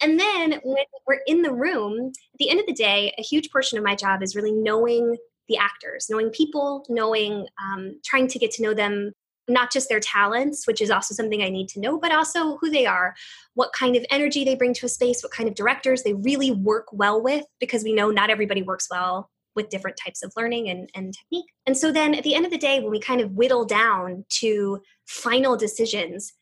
And 0.03 0.19
then 0.19 0.61
when 0.65 0.85
we're 1.07 1.21
in 1.27 1.43
the 1.43 1.53
room 1.53 2.09
at 2.09 2.39
the 2.39 2.51
end 2.51 2.61
of 2.61 2.67
the 2.67 2.75
day 2.75 3.15
a 3.19 3.23
huge 3.23 3.51
portion 3.51 3.79
of 3.79 3.85
my 3.85 3.95
job 3.95 4.23
is 4.23 4.37
really 4.37 4.53
knowing 4.53 5.17
the 5.49 5.57
actors 5.57 6.07
knowing 6.11 6.31
people 6.31 6.85
knowing 6.89 7.47
um, 7.63 8.01
trying 8.05 8.27
to 8.27 8.39
get 8.39 8.51
to 8.51 8.63
know 8.63 8.75
them 8.75 9.13
not 9.49 9.73
just 9.73 9.89
their 9.89 10.01
talents, 10.01 10.67
which 10.67 10.81
is 10.81 10.91
also 10.91 11.15
something 11.15 11.43
I 11.43 11.49
need 11.49 11.69
to 11.71 11.81
know, 11.81 11.99
but 11.99 12.13
also 12.13 12.57
who 12.59 12.71
they 12.71 12.87
are, 12.87 13.15
what 13.55 13.73
kind 13.73 13.97
of 13.97 14.05
energy 14.11 14.45
they 14.45 14.55
bring 14.55 14.75
to 14.75 14.87
a 14.87 14.89
space, 14.89 15.23
what 15.23 15.33
kind 15.33 15.49
of 15.49 15.55
directors 15.55 16.03
they 16.03 16.15
really 16.15 16.51
work 16.51 16.87
well 16.93 17.23
with, 17.23 17.45
because 17.61 17.85
we 17.85 17.93
know 17.93 18.11
not 18.11 18.31
everybody 18.31 18.63
works 18.63 18.89
well 18.91 19.31
with 19.55 19.69
different 19.69 19.97
types 19.97 20.23
of 20.23 20.33
learning 20.37 20.69
and, 20.69 20.91
and 20.95 21.15
technique. 21.15 21.47
And 21.67 21.77
so 21.77 21.93
then 21.93 22.15
at 22.15 22.25
the 22.25 22.35
end 22.35 22.45
of 22.45 22.51
the 22.51 22.59
day, 22.59 22.81
when 22.81 22.91
we 22.91 23.01
kind 23.01 23.21
of 23.21 23.33
whittle 23.33 23.65
down 23.65 24.25
to 24.41 24.83
final 25.07 25.57
decisions, 25.57 26.33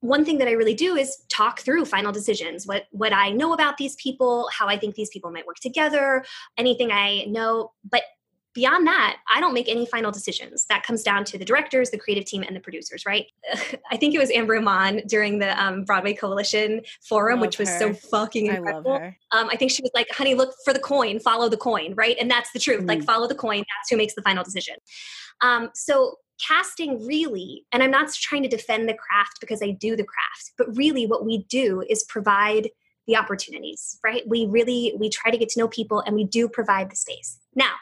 one 0.00 0.24
thing 0.24 0.36
that 0.38 0.48
I 0.48 0.52
really 0.52 0.74
do 0.74 0.96
is 0.96 1.16
talk 1.30 1.60
through 1.60 1.86
final 1.86 2.12
decisions, 2.12 2.66
what 2.66 2.84
what 2.90 3.14
I 3.14 3.30
know 3.30 3.54
about 3.54 3.78
these 3.78 3.96
people, 3.96 4.50
how 4.52 4.68
I 4.68 4.76
think 4.76 4.94
these 4.94 5.08
people 5.08 5.30
might 5.30 5.46
work 5.46 5.56
together, 5.56 6.24
anything 6.58 6.92
I 6.92 7.24
know. 7.24 7.72
But 7.90 8.02
beyond 8.54 8.86
that, 8.86 9.16
I 9.28 9.40
don't 9.40 9.52
make 9.52 9.68
any 9.68 9.84
final 9.86 10.10
decisions. 10.12 10.64
That 10.66 10.82
comes 10.84 11.02
down 11.02 11.24
to 11.24 11.38
the 11.38 11.44
directors, 11.44 11.90
the 11.90 11.98
creative 11.98 12.24
team, 12.24 12.42
and 12.46 12.54
the 12.54 12.60
producers, 12.60 13.04
right? 13.04 13.26
I 13.90 13.96
think 13.96 14.14
it 14.14 14.18
was 14.18 14.30
Amber 14.30 14.56
Iman 14.56 15.02
during 15.06 15.38
the 15.40 15.60
um, 15.62 15.84
Broadway 15.84 16.14
Coalition 16.14 16.80
Forum, 17.02 17.40
Love 17.40 17.46
which 17.48 17.58
was 17.58 17.68
her. 17.68 17.78
so 17.78 17.94
fucking 17.94 18.50
I 18.50 18.56
incredible. 18.56 18.98
her. 18.98 19.16
Um, 19.32 19.48
I 19.50 19.56
think 19.56 19.70
she 19.72 19.82
was 19.82 19.90
like, 19.94 20.08
honey, 20.10 20.34
look 20.34 20.54
for 20.64 20.72
the 20.72 20.78
coin, 20.78 21.18
follow 21.20 21.48
the 21.48 21.56
coin, 21.56 21.94
right? 21.96 22.16
And 22.20 22.30
that's 22.30 22.52
the 22.52 22.58
truth. 22.60 22.84
Like, 22.84 23.00
Mhm. 23.00 23.04
follow 23.06 23.26
the 23.28 23.34
coin, 23.34 23.58
that's 23.58 23.90
who 23.90 23.96
makes 23.96 24.14
the 24.14 24.22
final 24.22 24.44
decision. 24.44 24.76
Um, 25.40 25.70
so, 25.74 26.16
casting 26.44 27.06
really, 27.06 27.64
and 27.72 27.80
I'm 27.82 27.92
not 27.92 28.12
trying 28.12 28.42
to 28.42 28.48
defend 28.48 28.88
the 28.88 28.94
craft 28.94 29.38
because 29.40 29.62
I 29.62 29.70
do 29.70 29.94
the 29.94 30.04
craft, 30.04 30.52
but 30.58 30.76
really 30.76 31.06
what 31.06 31.24
we 31.24 31.44
do 31.48 31.82
is 31.88 32.02
provide 32.04 32.70
the 33.06 33.16
opportunities, 33.16 33.98
right? 34.04 34.22
We 34.26 34.46
really 34.46 34.94
we 34.98 35.08
try 35.10 35.30
to 35.30 35.36
get 35.36 35.48
to 35.50 35.60
know 35.60 35.68
people 35.68 36.00
and 36.00 36.14
we 36.16 36.24
do 36.24 36.48
provide 36.48 36.90
the 36.90 36.96
space. 36.96 37.38
Now, 37.54 37.72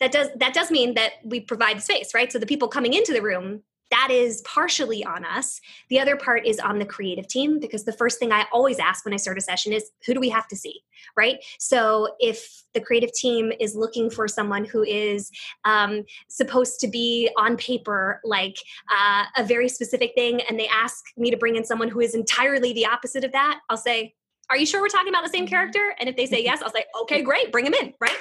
that 0.00 0.12
does 0.12 0.28
that 0.36 0.54
does 0.54 0.70
mean 0.70 0.94
that 0.94 1.12
we 1.24 1.40
provide 1.40 1.82
space, 1.82 2.14
right? 2.14 2.32
So 2.32 2.38
the 2.38 2.46
people 2.46 2.68
coming 2.68 2.94
into 2.94 3.12
the 3.12 3.22
room, 3.22 3.62
that 3.90 4.08
is 4.10 4.40
partially 4.42 5.04
on 5.04 5.24
us. 5.24 5.60
The 5.88 5.98
other 5.98 6.16
part 6.16 6.46
is 6.46 6.58
on 6.60 6.78
the 6.78 6.86
creative 6.86 7.26
team 7.26 7.58
because 7.58 7.84
the 7.84 7.92
first 7.92 8.18
thing 8.18 8.32
I 8.32 8.46
always 8.52 8.78
ask 8.78 9.04
when 9.04 9.12
I 9.12 9.16
start 9.16 9.36
a 9.36 9.40
session 9.40 9.72
is 9.72 9.90
who 10.06 10.14
do 10.14 10.20
we 10.20 10.28
have 10.28 10.46
to 10.48 10.56
see, 10.56 10.80
right? 11.16 11.38
So 11.58 12.14
if 12.20 12.62
the 12.72 12.80
creative 12.80 13.12
team 13.12 13.52
is 13.58 13.74
looking 13.74 14.08
for 14.08 14.28
someone 14.28 14.64
who 14.64 14.84
is 14.84 15.30
um, 15.64 16.04
supposed 16.28 16.78
to 16.80 16.88
be 16.88 17.30
on 17.36 17.56
paper 17.56 18.20
like 18.24 18.56
uh, 18.90 19.24
a 19.36 19.44
very 19.44 19.68
specific 19.68 20.12
thing, 20.14 20.40
and 20.48 20.58
they 20.58 20.68
ask 20.68 21.04
me 21.16 21.30
to 21.30 21.36
bring 21.36 21.56
in 21.56 21.64
someone 21.64 21.88
who 21.88 22.00
is 22.00 22.14
entirely 22.14 22.72
the 22.72 22.86
opposite 22.86 23.24
of 23.24 23.32
that, 23.32 23.60
I'll 23.68 23.76
say. 23.76 24.14
Are 24.50 24.56
you 24.56 24.66
sure 24.66 24.80
we're 24.80 24.88
talking 24.88 25.08
about 25.08 25.24
the 25.24 25.30
same 25.30 25.46
Mhm. 25.46 25.50
character? 25.50 25.94
And 25.98 26.08
if 26.08 26.16
they 26.16 26.26
say 26.26 26.42
yes, 26.42 26.60
I'll 26.62 26.70
say, 26.74 26.84
okay, 27.02 27.22
great, 27.22 27.52
bring 27.52 27.66
him 27.66 27.74
in, 27.74 27.94
right? 28.00 28.16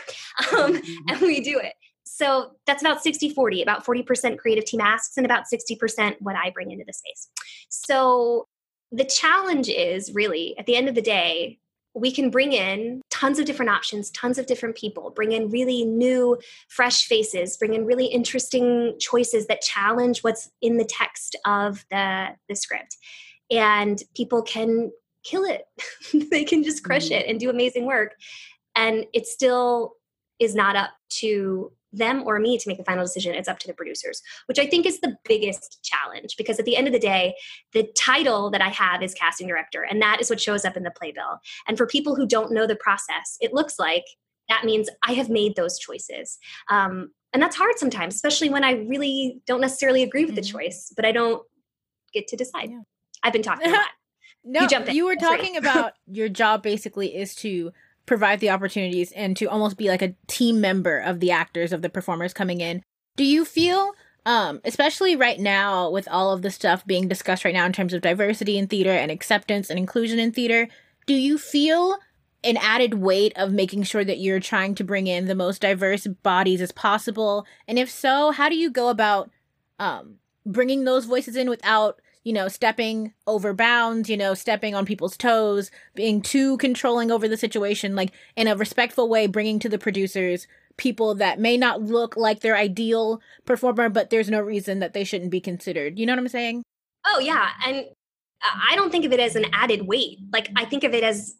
Um, 0.57 0.81
and 1.09 1.19
we 1.21 1.41
do 1.41 1.59
it. 1.59 1.73
So 2.05 2.51
that's 2.65 2.81
about 2.81 3.03
60 3.03 3.29
40, 3.29 3.61
about 3.61 3.85
40% 3.85 4.37
creative 4.39 4.65
team 4.65 4.81
asks 4.81 5.17
and 5.17 5.25
about 5.25 5.43
60% 5.51 6.15
what 6.19 6.35
I 6.35 6.49
bring 6.49 6.71
into 6.71 6.83
the 6.85 6.93
space. 6.93 7.29
So 7.69 8.47
the 8.91 9.05
challenge 9.05 9.69
is 9.69 10.13
really 10.13 10.57
at 10.57 10.65
the 10.65 10.75
end 10.75 10.89
of 10.89 10.95
the 10.95 11.01
day, 11.01 11.59
we 11.95 12.11
can 12.11 12.29
bring 12.29 12.53
in 12.53 13.01
tons 13.09 13.39
of 13.39 13.45
different 13.45 13.71
options, 13.71 14.11
tons 14.11 14.37
of 14.37 14.45
different 14.45 14.75
people, 14.75 15.11
bring 15.11 15.31
in 15.31 15.49
really 15.49 15.83
new, 15.85 16.37
fresh 16.67 17.05
faces, 17.05 17.57
bring 17.57 17.73
in 17.73 17.85
really 17.85 18.05
interesting 18.05 18.95
choices 18.99 19.47
that 19.47 19.61
challenge 19.61 20.19
what's 20.21 20.49
in 20.61 20.77
the 20.77 20.85
text 20.85 21.35
of 21.45 21.83
the, 21.91 22.27
the 22.47 22.55
script. 22.55 22.95
And 23.51 24.01
people 24.15 24.43
can 24.43 24.91
kill 25.29 25.43
it. 25.45 25.63
they 26.31 26.43
can 26.43 26.63
just 26.63 26.83
crush 26.83 27.11
it 27.11 27.25
and 27.27 27.39
do 27.39 27.49
amazing 27.49 27.85
work. 27.85 28.15
And 28.75 29.05
it 29.13 29.27
still 29.27 29.93
is 30.39 30.55
not 30.55 30.75
up 30.75 30.91
to 31.09 31.71
them 31.91 32.23
or 32.25 32.39
me 32.39 32.57
to 32.57 32.67
make 32.69 32.77
the 32.77 32.83
final 32.83 33.03
decision. 33.03 33.33
It's 33.33 33.47
up 33.47 33.57
to 33.59 33.67
the 33.67 33.73
producers, 33.73 34.21
which 34.45 34.59
I 34.59 34.67
think 34.67 34.85
is 34.85 34.99
the 35.01 35.15
biggest 35.27 35.79
challenge 35.83 36.35
because 36.37 36.59
at 36.59 36.65
the 36.65 36.77
end 36.77 36.87
of 36.87 36.93
the 36.93 36.99
day, 36.99 37.35
the 37.73 37.89
title 37.97 38.51
that 38.51 38.61
I 38.61 38.69
have 38.69 39.01
is 39.01 39.13
casting 39.13 39.47
director, 39.47 39.81
and 39.83 40.01
that 40.01 40.21
is 40.21 40.29
what 40.29 40.39
shows 40.39 40.65
up 40.65 40.77
in 40.77 40.83
the 40.83 40.91
playbill. 40.91 41.39
And 41.67 41.77
for 41.77 41.87
people 41.87 42.15
who 42.15 42.27
don't 42.27 42.51
know 42.51 42.67
the 42.67 42.75
process, 42.75 43.37
it 43.41 43.53
looks 43.53 43.79
like 43.79 44.03
that 44.49 44.65
means 44.65 44.89
I 45.07 45.13
have 45.13 45.29
made 45.29 45.55
those 45.55 45.79
choices. 45.79 46.37
Um, 46.69 47.11
and 47.33 47.41
that's 47.41 47.55
hard 47.55 47.77
sometimes, 47.77 48.15
especially 48.15 48.49
when 48.49 48.63
I 48.63 48.71
really 48.87 49.41
don't 49.45 49.61
necessarily 49.61 50.03
agree 50.03 50.25
with 50.25 50.35
the 50.35 50.41
Mhm. 50.41 50.51
choice, 50.51 50.91
but 50.95 51.05
I 51.05 51.11
don't 51.11 51.43
get 52.13 52.27
to 52.29 52.35
decide. 52.35 52.69
Yeah. 52.71 52.81
I've 53.23 53.33
been 53.33 53.43
talking 53.43 53.67
a 53.67 53.71
lot. 53.71 53.89
No, 54.43 54.61
you, 54.61 54.69
jumped 54.69 54.89
in. 54.89 55.05
were 55.05 55.15
That's 55.15 55.23
right. 55.23 55.37
talking 55.37 55.57
about 55.57 55.93
your 56.07 56.29
job 56.29 56.63
basically 56.63 57.15
is 57.15 57.35
to 57.35 57.71
provide 58.05 58.39
the 58.39 58.49
opportunities 58.49 59.11
and 59.11 59.37
to 59.37 59.45
almost 59.45 59.77
be 59.77 59.87
like 59.87 60.01
a 60.01 60.15
team 60.27 60.59
member 60.59 60.97
of 60.99 61.19
the 61.19 61.31
actors 61.31 61.71
of 61.71 61.81
the 61.81 61.89
performers 61.89 62.33
coming 62.33 62.59
in. 62.61 62.81
Do 63.15 63.23
you 63.23 63.45
feel 63.45 63.91
um 64.25 64.59
especially 64.65 65.15
right 65.15 65.39
now 65.39 65.89
with 65.89 66.07
all 66.09 66.33
of 66.33 66.41
the 66.41 66.51
stuff 66.51 66.85
being 66.85 67.07
discussed 67.07 67.45
right 67.45 67.53
now 67.53 67.65
in 67.65 67.71
terms 67.71 67.93
of 67.93 68.01
diversity 68.01 68.57
in 68.57 68.67
theater 68.67 68.91
and 68.91 69.11
acceptance 69.11 69.69
and 69.69 69.79
inclusion 69.79 70.19
in 70.19 70.31
theater, 70.31 70.67
do 71.05 71.13
you 71.13 71.37
feel 71.37 71.97
an 72.43 72.57
added 72.57 72.95
weight 72.95 73.33
of 73.35 73.51
making 73.51 73.83
sure 73.83 74.03
that 74.03 74.19
you're 74.19 74.39
trying 74.39 74.73
to 74.75 74.83
bring 74.83 75.07
in 75.07 75.25
the 75.25 75.35
most 75.35 75.61
diverse 75.61 76.07
bodies 76.07 76.61
as 76.61 76.71
possible? 76.71 77.45
And 77.67 77.77
if 77.77 77.89
so, 77.89 78.31
how 78.31 78.49
do 78.49 78.55
you 78.55 78.71
go 78.71 78.89
about 78.89 79.29
um 79.77 80.15
bringing 80.45 80.83
those 80.83 81.05
voices 81.05 81.35
in 81.35 81.49
without 81.49 82.01
you 82.23 82.33
know, 82.33 82.47
stepping 82.47 83.13
over 83.27 83.53
bounds, 83.53 84.09
you 84.09 84.17
know, 84.17 84.33
stepping 84.33 84.75
on 84.75 84.85
people's 84.85 85.17
toes, 85.17 85.71
being 85.95 86.21
too 86.21 86.57
controlling 86.57 87.11
over 87.11 87.27
the 87.27 87.37
situation, 87.37 87.95
like 87.95 88.11
in 88.35 88.47
a 88.47 88.55
respectful 88.55 89.07
way, 89.09 89.27
bringing 89.27 89.59
to 89.59 89.69
the 89.69 89.79
producers 89.79 90.47
people 90.77 91.13
that 91.15 91.39
may 91.39 91.57
not 91.57 91.81
look 91.81 92.15
like 92.15 92.39
their 92.39 92.55
ideal 92.55 93.21
performer, 93.45 93.89
but 93.89 94.09
there's 94.09 94.29
no 94.29 94.39
reason 94.39 94.79
that 94.79 94.93
they 94.93 95.03
shouldn't 95.03 95.31
be 95.31 95.41
considered. 95.41 95.99
You 95.99 96.05
know 96.05 96.13
what 96.13 96.19
I'm 96.19 96.27
saying? 96.29 96.63
Oh 97.05 97.19
yeah, 97.19 97.49
and 97.65 97.85
I 98.41 98.75
don't 98.75 98.91
think 98.91 99.05
of 99.05 99.11
it 99.11 99.19
as 99.19 99.35
an 99.35 99.45
added 99.53 99.87
weight. 99.87 100.19
Like 100.31 100.49
I 100.55 100.65
think 100.65 100.83
of 100.83 100.93
it 100.93 101.03
as 101.03 101.35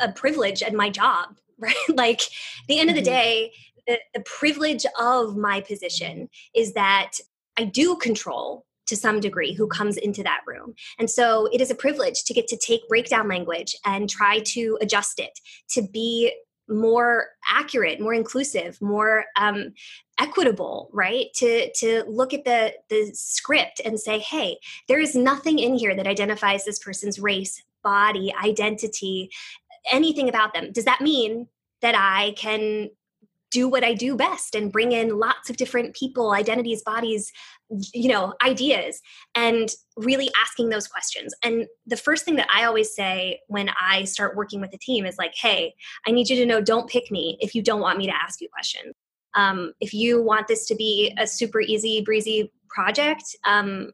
a 0.00 0.12
privilege 0.12 0.62
and 0.62 0.76
my 0.76 0.90
job, 0.90 1.36
right? 1.58 1.74
like 1.88 2.22
at 2.22 2.66
the 2.68 2.78
end 2.78 2.90
of 2.90 2.96
the 2.96 3.02
Mhm. 3.02 3.06
day, 3.06 3.52
the, 3.86 3.98
the 4.14 4.20
privilege 4.20 4.84
of 4.98 5.36
my 5.36 5.60
position 5.60 6.28
is 6.54 6.72
that 6.74 7.12
I 7.58 7.64
do 7.64 7.96
control 7.96 8.66
to 8.86 8.96
some 8.96 9.20
degree 9.20 9.54
who 9.54 9.66
comes 9.66 9.96
into 9.96 10.22
that 10.22 10.40
room. 10.46 10.74
And 10.98 11.10
so 11.10 11.48
it 11.52 11.60
is 11.60 11.70
a 11.70 11.74
privilege 11.74 12.24
to 12.24 12.34
get 12.34 12.48
to 12.48 12.56
take 12.56 12.88
breakdown 12.88 13.28
language 13.28 13.76
and 13.84 14.08
try 14.08 14.40
to 14.40 14.78
adjust 14.80 15.18
it 15.18 15.38
to 15.70 15.82
be 15.82 16.32
more 16.66 17.26
accurate, 17.50 18.00
more 18.00 18.14
inclusive, 18.14 18.80
more 18.80 19.26
um, 19.36 19.74
equitable 20.18 20.90
right 20.92 21.26
to 21.34 21.70
to 21.72 22.04
look 22.06 22.32
at 22.32 22.44
the 22.44 22.72
the 22.88 23.10
script 23.14 23.80
and 23.84 23.98
say 23.98 24.18
hey 24.20 24.56
there 24.86 25.00
is 25.00 25.16
nothing 25.16 25.58
in 25.58 25.74
here 25.74 25.94
that 25.94 26.06
identifies 26.06 26.64
this 26.64 26.78
person's 26.78 27.18
race 27.18 27.62
body 27.82 28.32
identity 28.44 29.28
anything 29.90 30.28
about 30.28 30.54
them 30.54 30.70
does 30.70 30.84
that 30.84 31.00
mean 31.00 31.48
that 31.82 31.96
i 31.96 32.32
can 32.36 32.88
do 33.54 33.68
what 33.68 33.84
i 33.84 33.94
do 33.94 34.16
best 34.16 34.54
and 34.56 34.72
bring 34.72 34.90
in 34.90 35.18
lots 35.18 35.48
of 35.48 35.56
different 35.56 35.94
people 35.94 36.32
identities 36.32 36.82
bodies 36.82 37.32
you 37.92 38.08
know 38.08 38.34
ideas 38.44 39.00
and 39.34 39.70
really 39.96 40.30
asking 40.40 40.68
those 40.68 40.86
questions. 40.86 41.34
And 41.42 41.66
the 41.86 41.96
first 41.96 42.24
thing 42.24 42.36
that 42.36 42.48
i 42.54 42.64
always 42.64 42.94
say 42.94 43.40
when 43.48 43.70
i 43.80 44.04
start 44.04 44.36
working 44.36 44.60
with 44.60 44.72
a 44.74 44.78
team 44.78 45.06
is 45.06 45.16
like 45.18 45.32
hey 45.34 45.74
i 46.06 46.10
need 46.10 46.28
you 46.28 46.36
to 46.36 46.46
know 46.46 46.60
don't 46.60 46.88
pick 46.88 47.10
me 47.10 47.36
if 47.40 47.54
you 47.54 47.62
don't 47.62 47.80
want 47.80 47.98
me 47.98 48.06
to 48.06 48.14
ask 48.14 48.40
you 48.40 48.48
questions. 48.52 48.94
Um, 49.36 49.72
if 49.80 49.92
you 49.92 50.22
want 50.22 50.46
this 50.46 50.64
to 50.66 50.76
be 50.76 51.12
a 51.18 51.26
super 51.26 51.60
easy 51.60 52.02
breezy 52.02 52.52
project 52.68 53.24
um, 53.44 53.90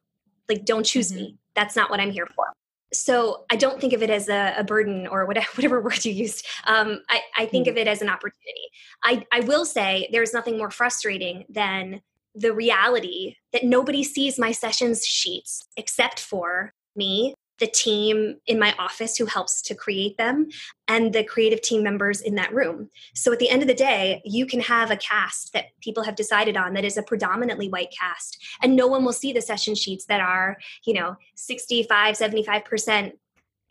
like 0.48 0.64
don't 0.64 0.84
choose 0.84 1.12
me. 1.12 1.36
That's 1.54 1.76
not 1.76 1.90
what 1.90 2.00
i'm 2.00 2.10
here 2.10 2.28
for 2.34 2.46
so 2.92 3.44
i 3.50 3.56
don't 3.56 3.80
think 3.80 3.92
of 3.92 4.02
it 4.02 4.10
as 4.10 4.28
a, 4.28 4.54
a 4.56 4.64
burden 4.64 5.06
or 5.06 5.26
whatever, 5.26 5.48
whatever 5.54 5.80
word 5.80 6.04
you 6.04 6.12
used. 6.12 6.46
Um, 6.66 7.00
I, 7.08 7.20
I 7.36 7.46
think 7.46 7.66
of 7.66 7.76
it 7.76 7.86
as 7.86 8.02
an 8.02 8.08
opportunity. 8.08 8.70
I, 9.04 9.24
I 9.32 9.40
will 9.40 9.64
say 9.64 10.08
there's 10.12 10.32
nothing 10.32 10.58
more 10.58 10.70
frustrating 10.70 11.44
than 11.48 12.00
the 12.34 12.52
reality 12.52 13.36
that 13.52 13.64
nobody 13.64 14.04
sees 14.04 14.38
my 14.38 14.52
sessions 14.52 15.04
sheets 15.04 15.62
except 15.76 16.20
for 16.20 16.72
me 16.94 17.34
the 17.60 17.66
team 17.66 18.36
in 18.46 18.58
my 18.58 18.74
office 18.78 19.16
who 19.16 19.26
helps 19.26 19.62
to 19.62 19.74
create 19.74 20.16
them 20.16 20.48
and 20.88 21.12
the 21.12 21.22
creative 21.22 21.60
team 21.60 21.82
members 21.82 22.20
in 22.20 22.34
that 22.34 22.52
room. 22.52 22.88
So 23.14 23.32
at 23.32 23.38
the 23.38 23.50
end 23.50 23.62
of 23.62 23.68
the 23.68 23.74
day, 23.74 24.20
you 24.24 24.46
can 24.46 24.60
have 24.60 24.90
a 24.90 24.96
cast 24.96 25.52
that 25.52 25.66
people 25.80 26.02
have 26.02 26.16
decided 26.16 26.56
on 26.56 26.72
that 26.74 26.84
is 26.84 26.96
a 26.96 27.02
predominantly 27.02 27.68
white 27.68 27.94
cast 27.98 28.38
and 28.62 28.74
no 28.74 28.86
one 28.86 29.04
will 29.04 29.12
see 29.12 29.32
the 29.32 29.42
session 29.42 29.74
sheets 29.74 30.06
that 30.06 30.20
are, 30.20 30.56
you 30.84 30.94
know, 30.94 31.16
65, 31.36 32.16
75% 32.16 33.12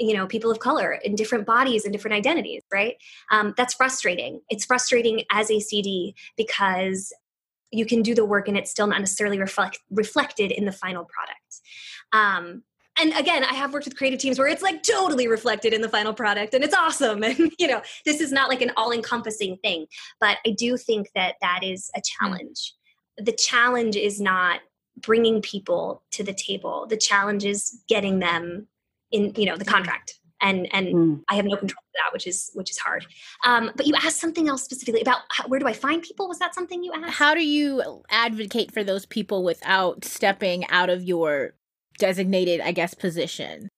you 0.02 0.14
know 0.14 0.26
people 0.26 0.50
of 0.50 0.60
color 0.60 0.94
in 1.04 1.14
different 1.14 1.46
bodies 1.46 1.84
and 1.84 1.92
different 1.92 2.16
identities 2.16 2.64
right? 2.72 2.96
Um, 3.32 3.54
that's 3.58 3.74
frustrating. 3.74 4.40
It's 4.50 4.64
frustrating 4.64 5.26
as 5.30 5.52
a 5.52 5.60
cd 5.60 6.16
because 6.38 7.12
you 7.72 7.86
can 7.86 8.02
do 8.02 8.16
the 8.16 8.26
work 8.26 8.48
and 8.48 8.58
it's 8.58 8.72
still 8.72 8.88
not 8.88 9.00
necessarily 9.00 9.40
reflect, 9.40 9.80
reflected 9.92 10.52
in 10.52 10.66
the 10.66 10.72
final 10.72 11.06
product. 11.06 11.62
Um, 12.12 12.64
and 13.00 13.14
again 13.18 13.44
i 13.44 13.54
have 13.54 13.74
worked 13.74 13.86
with 13.86 13.98
creative 13.98 14.20
teams 14.20 14.38
where 14.38 14.48
it's 14.48 14.62
like 14.62 14.84
totally 14.84 15.28
reflected 15.28 15.74
in 15.74 15.82
the 15.82 15.90
final 15.90 16.14
product 16.14 16.54
and 16.54 16.64
it's 16.64 16.76
awesome 16.76 17.24
and 17.30 17.52
you 17.58 17.68
know 17.68 17.82
this 18.06 18.22
is 18.22 18.32
not 18.32 18.50
like 18.50 18.62
an 18.62 18.72
all-encompassing 18.78 19.58
thing. 19.58 19.86
But 20.20 20.38
i 20.46 20.52
do 20.52 20.78
think 20.78 21.10
that 21.16 21.36
that 21.42 21.62
is 21.64 21.90
a 21.96 22.02
challenge. 22.02 22.74
The 23.18 23.32
challenge 23.34 23.96
is 23.96 24.22
not 24.22 24.62
bringing 25.02 25.42
people 25.42 26.04
to 26.12 26.24
the 26.24 26.34
table. 26.34 26.86
The 26.88 26.98
challenge 26.98 27.46
is 27.46 27.82
getting 27.88 28.20
them 28.20 28.68
in 29.12 29.34
you 29.36 29.46
know 29.46 29.58
the 29.58 29.66
contract. 29.66 30.16
And 30.42 30.74
and 30.74 30.88
Mm. 30.88 31.24
i 31.30 31.36
have 31.36 31.46
no 31.46 31.58
control 31.58 31.84
of 31.86 31.94
that 31.96 32.14
which 32.14 32.26
is 32.26 32.50
which 32.54 32.72
is 32.72 32.78
hard. 32.78 33.06
Um, 33.44 33.72
but 33.76 33.86
you 33.88 33.94
asked 33.96 34.22
something 34.22 34.48
else 34.48 34.64
specifically 34.64 35.02
about 35.02 35.20
how, 35.30 35.48
where 35.48 35.60
do 35.60 35.68
i 35.68 35.74
find 35.74 36.02
people? 36.02 36.28
Was 36.28 36.40
that 36.40 36.56
something 36.56 36.84
you 36.84 36.94
asked? 36.94 37.18
How 37.18 37.34
do 37.34 37.46
you 37.46 38.04
advocate 38.10 38.72
for 38.72 38.84
those 38.84 39.06
people 39.06 39.44
without 39.44 40.06
stepping 40.06 40.66
out 40.70 40.90
of 40.90 41.04
your 41.04 41.54
designated, 42.00 42.62
I 42.62 42.72
guess, 42.72 42.96
position. 42.96 43.70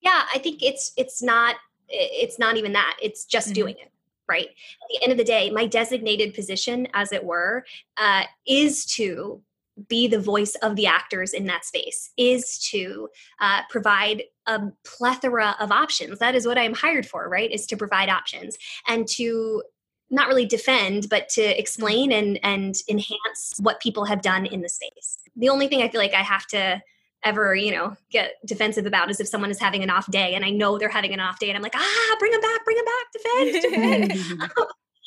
Yeah, 0.00 0.22
I 0.34 0.38
think 0.38 0.62
it's 0.62 0.92
it's 0.96 1.22
not 1.22 1.56
it's 1.88 2.38
not 2.38 2.56
even 2.56 2.72
that. 2.72 2.96
It's 3.00 3.24
just 3.24 3.48
mm-hmm. 3.48 3.54
doing 3.54 3.76
it 3.80 3.92
right? 4.28 4.48
At 4.48 4.88
the 4.88 5.02
end 5.02 5.12
of 5.12 5.18
the 5.18 5.24
day, 5.24 5.50
my 5.50 5.66
designated 5.66 6.34
position, 6.34 6.88
as 6.94 7.12
it 7.12 7.24
were, 7.24 7.64
uh, 7.96 8.24
is 8.46 8.84
to 8.96 9.42
be 9.88 10.08
the 10.08 10.18
voice 10.18 10.54
of 10.56 10.74
the 10.74 10.86
actors 10.86 11.32
in 11.32 11.46
that 11.46 11.64
space, 11.64 12.10
is 12.16 12.58
to 12.70 13.08
uh, 13.40 13.60
provide 13.68 14.22
a 14.46 14.60
plethora 14.84 15.54
of 15.60 15.70
options. 15.70 16.18
That 16.18 16.34
is 16.34 16.46
what 16.46 16.58
I'm 16.58 16.74
hired 16.74 17.06
for, 17.06 17.28
right? 17.28 17.50
Is 17.50 17.66
to 17.66 17.76
provide 17.76 18.08
options 18.08 18.56
and 18.88 19.06
to 19.08 19.62
not 20.08 20.28
really 20.28 20.46
defend 20.46 21.08
but 21.08 21.28
to 21.28 21.42
explain 21.58 22.12
and 22.12 22.38
and 22.44 22.76
enhance 22.88 23.54
what 23.58 23.80
people 23.80 24.04
have 24.04 24.22
done 24.22 24.46
in 24.46 24.60
the 24.60 24.68
space 24.68 25.18
the 25.34 25.48
only 25.48 25.66
thing 25.66 25.82
i 25.82 25.88
feel 25.88 26.00
like 26.00 26.14
i 26.14 26.22
have 26.22 26.46
to 26.46 26.80
ever, 27.26 27.54
you 27.56 27.72
know, 27.72 27.96
get 28.10 28.34
defensive 28.46 28.86
about 28.86 29.10
is 29.10 29.18
if 29.18 29.26
someone 29.26 29.50
is 29.50 29.58
having 29.58 29.82
an 29.82 29.90
off 29.90 30.08
day 30.10 30.34
and 30.34 30.44
I 30.44 30.50
know 30.50 30.78
they're 30.78 30.88
having 30.88 31.12
an 31.12 31.20
off 31.20 31.40
day 31.40 31.48
and 31.48 31.56
I'm 31.56 31.62
like, 31.62 31.74
ah, 31.74 32.16
bring 32.20 32.30
them 32.30 32.40
back, 32.40 32.64
bring 32.64 32.76
them 32.76 32.84
back, 32.84 33.06
defend, 33.12 34.10
defend. 34.10 34.30
you 34.30 34.36
know, 34.46 34.46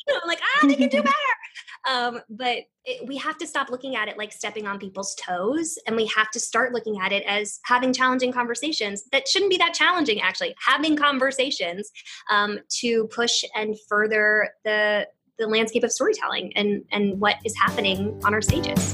I'm 0.22 0.28
like, 0.28 0.42
ah, 0.42 0.68
they 0.68 0.76
can 0.76 0.90
do 0.90 1.02
better. 1.02 1.16
Um, 1.90 2.20
but 2.30 2.58
it, 2.84 3.08
we 3.08 3.16
have 3.18 3.38
to 3.38 3.48
stop 3.48 3.70
looking 3.70 3.96
at 3.96 4.10
it 4.10 4.18
like 4.18 4.34
stepping 4.34 4.68
on 4.68 4.80
people's 4.80 5.16
toes 5.16 5.78
and 5.88 5.96
we 5.96 6.08
have 6.08 6.30
to 6.32 6.40
start 6.40 6.74
looking 6.74 7.00
at 7.00 7.14
it 7.14 7.24
as 7.24 7.60
having 7.64 7.94
challenging 7.94 8.34
conversations 8.34 9.04
that 9.14 9.28
shouldn't 9.28 9.50
be 9.50 9.58
that 9.58 9.74
challenging 9.74 10.20
actually 10.20 10.54
having 10.60 10.98
conversations 10.98 11.90
um, 12.30 12.60
to 12.80 13.08
push 13.08 13.44
and 13.56 13.78
further 13.88 14.50
the 14.66 15.08
the 15.38 15.48
landscape 15.48 15.86
of 15.86 15.92
storytelling 15.92 16.52
and 16.58 16.84
and 16.92 17.18
what 17.22 17.38
is 17.46 17.56
happening 17.56 18.20
on 18.26 18.34
our 18.34 18.42
stages 18.42 18.94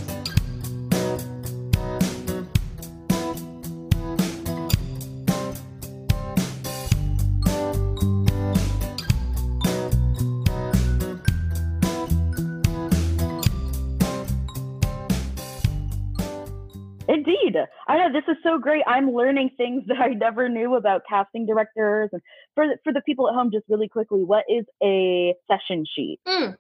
this 18.16 18.24
is 18.30 18.38
so 18.44 18.58
great. 18.58 18.84
I'm 18.88 19.12
learning 19.12 19.52
things 19.58 19.84
that 19.88 19.98
I 19.98 20.10
never 20.10 20.48
knew 20.48 20.76
about 20.76 21.02
casting 21.08 21.46
directors. 21.46 22.10
And 22.14 22.22
for 22.56 22.68
the, 22.68 22.78
for 22.84 22.94
the 22.94 23.02
people 23.02 23.28
at 23.28 23.36
home, 23.36 23.52
just 23.52 23.66
really 23.68 23.90
quickly, 23.90 24.24
what 24.24 24.46
is 24.50 24.66
a 24.82 25.36
session 25.48 25.86
sheet? 25.94 26.20
Mm. 26.26 26.56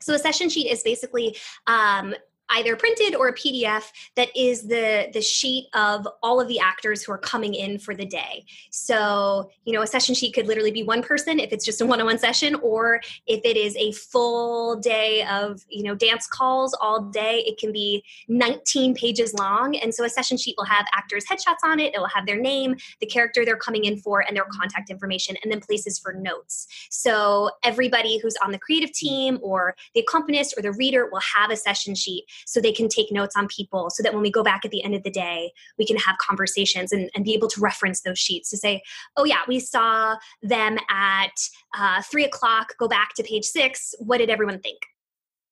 So 0.00 0.12
a 0.12 0.18
session 0.18 0.50
sheet 0.50 0.70
is 0.70 0.82
basically 0.82 1.36
um, 1.66 2.14
either 2.50 2.76
printed 2.76 3.14
or 3.14 3.28
a 3.28 3.34
PDF 3.34 3.84
that 4.16 4.28
is 4.36 4.62
the 4.68 5.08
the 5.12 5.20
sheet 5.20 5.68
of 5.74 6.06
all 6.22 6.40
of 6.40 6.48
the 6.48 6.58
actors 6.58 7.02
who 7.02 7.12
are 7.12 7.18
coming 7.18 7.54
in 7.54 7.78
for 7.78 7.94
the 7.94 8.04
day. 8.04 8.44
So, 8.70 9.50
you 9.64 9.72
know, 9.72 9.82
a 9.82 9.86
session 9.86 10.14
sheet 10.14 10.34
could 10.34 10.46
literally 10.46 10.70
be 10.70 10.82
one 10.82 11.02
person 11.02 11.38
if 11.38 11.52
it's 11.52 11.64
just 11.64 11.80
a 11.80 11.86
one-on-one 11.86 12.18
session 12.18 12.54
or 12.56 13.00
if 13.26 13.40
it 13.44 13.56
is 13.56 13.76
a 13.76 13.92
full 13.92 14.76
day 14.76 15.24
of, 15.26 15.64
you 15.68 15.82
know, 15.82 15.94
dance 15.94 16.26
calls 16.26 16.74
all 16.74 17.02
day, 17.02 17.44
it 17.46 17.58
can 17.58 17.72
be 17.72 18.04
19 18.28 18.94
pages 18.94 19.34
long. 19.34 19.76
And 19.76 19.94
so 19.94 20.04
a 20.04 20.08
session 20.08 20.36
sheet 20.36 20.54
will 20.58 20.64
have 20.64 20.86
actors 20.94 21.24
headshots 21.24 21.64
on 21.64 21.80
it, 21.80 21.94
it 21.94 21.98
will 21.98 22.08
have 22.08 22.26
their 22.26 22.40
name, 22.40 22.76
the 23.00 23.06
character 23.06 23.44
they're 23.44 23.56
coming 23.56 23.84
in 23.84 23.98
for 23.98 24.20
and 24.20 24.36
their 24.36 24.46
contact 24.50 24.90
information 24.90 25.36
and 25.42 25.50
then 25.50 25.60
places 25.60 25.98
for 25.98 26.12
notes. 26.12 26.66
So, 26.90 27.50
everybody 27.62 28.18
who's 28.18 28.36
on 28.44 28.52
the 28.52 28.58
creative 28.58 28.92
team 28.92 29.38
or 29.42 29.74
the 29.94 30.00
accompanist 30.00 30.54
or 30.56 30.62
the 30.62 30.72
reader 30.72 31.08
will 31.10 31.20
have 31.20 31.50
a 31.50 31.56
session 31.56 31.94
sheet 31.94 32.24
so 32.46 32.60
they 32.60 32.72
can 32.72 32.88
take 32.88 33.10
notes 33.12 33.34
on 33.36 33.46
people 33.48 33.90
so 33.90 34.02
that 34.02 34.12
when 34.12 34.22
we 34.22 34.30
go 34.30 34.42
back 34.42 34.64
at 34.64 34.70
the 34.70 34.82
end 34.82 34.94
of 34.94 35.02
the 35.02 35.10
day 35.10 35.52
we 35.78 35.86
can 35.86 35.96
have 35.96 36.16
conversations 36.18 36.92
and, 36.92 37.10
and 37.14 37.24
be 37.24 37.34
able 37.34 37.48
to 37.48 37.60
reference 37.60 38.02
those 38.02 38.18
sheets 38.18 38.50
to 38.50 38.56
say 38.56 38.82
oh 39.16 39.24
yeah 39.24 39.40
we 39.48 39.58
saw 39.58 40.16
them 40.42 40.78
at 40.90 41.32
uh, 41.76 42.02
three 42.02 42.24
o'clock 42.24 42.74
go 42.78 42.88
back 42.88 43.14
to 43.14 43.22
page 43.22 43.44
six 43.44 43.94
what 43.98 44.18
did 44.18 44.30
everyone 44.30 44.58
think 44.60 44.78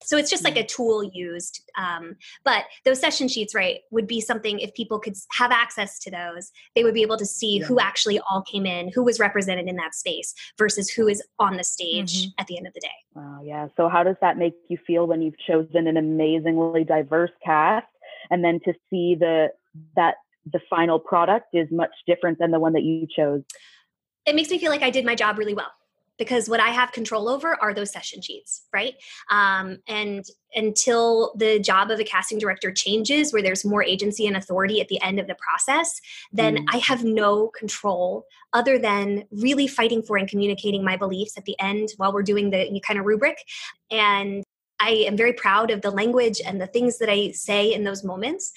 so 0.05 0.17
it's 0.17 0.31
just 0.31 0.45
like 0.45 0.57
a 0.57 0.65
tool 0.65 1.03
used 1.03 1.63
um, 1.79 2.17
but 2.45 2.65
those 2.85 3.01
session 3.01 3.29
sheets 3.29 3.55
right 3.55 3.81
would 3.91 4.07
be 4.07 4.21
something 4.21 4.59
if 4.61 4.73
people 4.75 4.99
could 4.99 5.15
have 5.33 5.51
access 5.51 5.99
to 5.99 6.11
those 6.11 6.51
they 6.75 6.85
would 6.85 6.95
be 6.95 7.03
able 7.03 7.17
to 7.17 7.27
see 7.27 7.59
yeah. 7.59 7.67
who 7.67 7.79
actually 7.81 8.21
all 8.31 8.43
came 8.43 8.67
in 8.67 8.91
who 8.95 9.03
was 9.03 9.19
represented 9.19 9.67
in 9.67 9.77
that 9.77 9.95
space 9.95 10.35
versus 10.59 10.89
who 10.91 11.09
is 11.09 11.23
on 11.39 11.57
the 11.57 11.65
stage 11.65 12.23
mm-hmm. 12.23 12.31
at 12.41 12.47
the 12.47 12.57
end 12.57 12.67
of 12.67 12.73
the 12.75 12.81
day 12.81 12.89
wow 13.15 13.41
yeah 13.43 13.69
so 13.77 13.89
how 13.89 14.03
does 14.03 14.17
that 14.21 14.37
make 14.37 14.55
you 14.69 14.79
feel 14.87 15.07
when 15.07 15.23
you've 15.23 15.39
chosen 15.47 15.87
an 15.87 15.97
amazingly 15.97 16.85
diverse 16.85 17.31
cast 17.45 17.87
and 18.31 18.45
then 18.45 18.61
to 18.65 18.73
see 18.91 19.17
the 19.19 19.49
that 19.97 20.17
the 20.53 20.61
final 20.69 20.99
product 20.99 21.47
is 21.53 21.69
much 21.71 21.93
different 22.07 22.39
than 22.39 22.51
the 22.51 22.59
one 22.59 22.73
that 22.73 22.83
you 22.83 23.07
chose 23.15 23.43
it 24.27 24.35
makes 24.35 24.51
me 24.51 24.59
feel 24.59 24.71
like 24.71 24.83
i 24.83 24.91
did 24.91 25.05
my 25.05 25.15
job 25.15 25.39
really 25.39 25.55
well 25.55 25.71
because 26.23 26.49
what 26.49 26.61
I 26.61 26.69
have 26.69 26.93
control 26.93 27.29
over 27.29 27.61
are 27.61 27.75
those 27.75 27.91
session 27.91 28.23
sheets, 28.23 28.63
right? 28.73 28.95
Um, 29.29 29.79
and 29.89 30.25
until 30.55 31.35
the 31.37 31.59
job 31.59 31.91
of 31.91 31.99
a 31.99 32.05
casting 32.05 32.39
director 32.39 32.71
changes, 32.71 33.33
where 33.33 33.43
there's 33.43 33.65
more 33.65 33.83
agency 33.83 34.29
and 34.29 34.37
authority 34.37 34.81
at 34.81 34.87
the 34.87 35.03
end 35.03 35.19
of 35.19 35.27
the 35.27 35.35
process, 35.35 36.01
then 36.33 36.59
mm. 36.59 36.65
I 36.73 36.77
have 36.77 37.03
no 37.03 37.49
control 37.49 38.25
other 38.53 38.79
than 38.79 39.25
really 39.33 39.67
fighting 39.67 40.01
for 40.01 40.17
and 40.17 40.29
communicating 40.29 40.85
my 40.85 40.97
beliefs 40.97 41.37
at 41.37 41.45
the 41.45 41.59
end 41.59 41.89
while 41.97 42.13
we're 42.13 42.23
doing 42.23 42.51
the 42.51 42.81
kind 42.87 43.01
of 43.01 43.07
rubric. 43.07 43.39
And 43.91 44.45
I 44.79 44.91
am 45.09 45.17
very 45.17 45.33
proud 45.33 45.73
of 45.73 45.83
the 45.83 45.91
language 45.91 46.41
and 46.45 46.61
the 46.61 46.69
things 46.69 46.99
that 46.99 47.11
I 47.11 47.33
say 47.33 47.73
in 47.73 47.83
those 47.83 48.05
moments. 48.05 48.53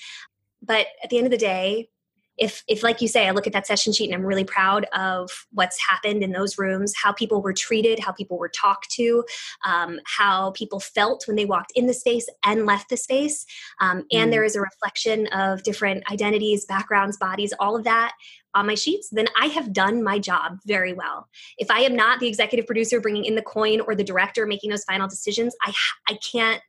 But 0.61 0.85
at 1.03 1.09
the 1.09 1.17
end 1.17 1.25
of 1.25 1.31
the 1.31 1.37
day, 1.37 1.89
if 2.37 2.63
if 2.67 2.83
like 2.83 3.01
you 3.01 3.07
say 3.07 3.27
i 3.27 3.31
look 3.31 3.47
at 3.47 3.53
that 3.53 3.67
session 3.67 3.93
sheet 3.93 4.05
and 4.05 4.15
i'm 4.15 4.25
really 4.25 4.43
proud 4.43 4.85
of 4.93 5.29
what's 5.51 5.79
happened 5.81 6.23
in 6.23 6.31
those 6.31 6.57
rooms 6.57 6.93
how 6.95 7.11
people 7.11 7.41
were 7.41 7.53
treated 7.53 7.99
how 7.99 8.11
people 8.11 8.37
were 8.37 8.49
talked 8.49 8.89
to 8.91 9.23
um, 9.65 9.99
how 10.05 10.51
people 10.51 10.79
felt 10.79 11.23
when 11.27 11.35
they 11.35 11.45
walked 11.45 11.71
in 11.75 11.87
the 11.87 11.93
space 11.93 12.27
and 12.43 12.65
left 12.65 12.89
the 12.89 12.97
space 12.97 13.45
um, 13.79 14.03
and 14.11 14.29
mm. 14.29 14.31
there 14.31 14.43
is 14.43 14.55
a 14.55 14.61
reflection 14.61 15.27
of 15.27 15.63
different 15.63 16.03
identities 16.11 16.65
backgrounds 16.65 17.17
bodies 17.17 17.53
all 17.59 17.75
of 17.75 17.83
that 17.83 18.13
on 18.53 18.67
my 18.67 18.75
sheets 18.75 19.09
then 19.11 19.27
i 19.39 19.47
have 19.47 19.73
done 19.73 20.03
my 20.03 20.19
job 20.19 20.57
very 20.65 20.93
well 20.93 21.27
if 21.57 21.69
i 21.71 21.79
am 21.79 21.95
not 21.95 22.19
the 22.19 22.27
executive 22.27 22.65
producer 22.65 22.99
bringing 22.99 23.25
in 23.25 23.35
the 23.35 23.41
coin 23.41 23.81
or 23.81 23.95
the 23.95 24.03
director 24.03 24.45
making 24.45 24.69
those 24.69 24.83
final 24.83 25.07
decisions 25.07 25.55
i 25.63 25.73
i 26.09 26.17
can't 26.31 26.61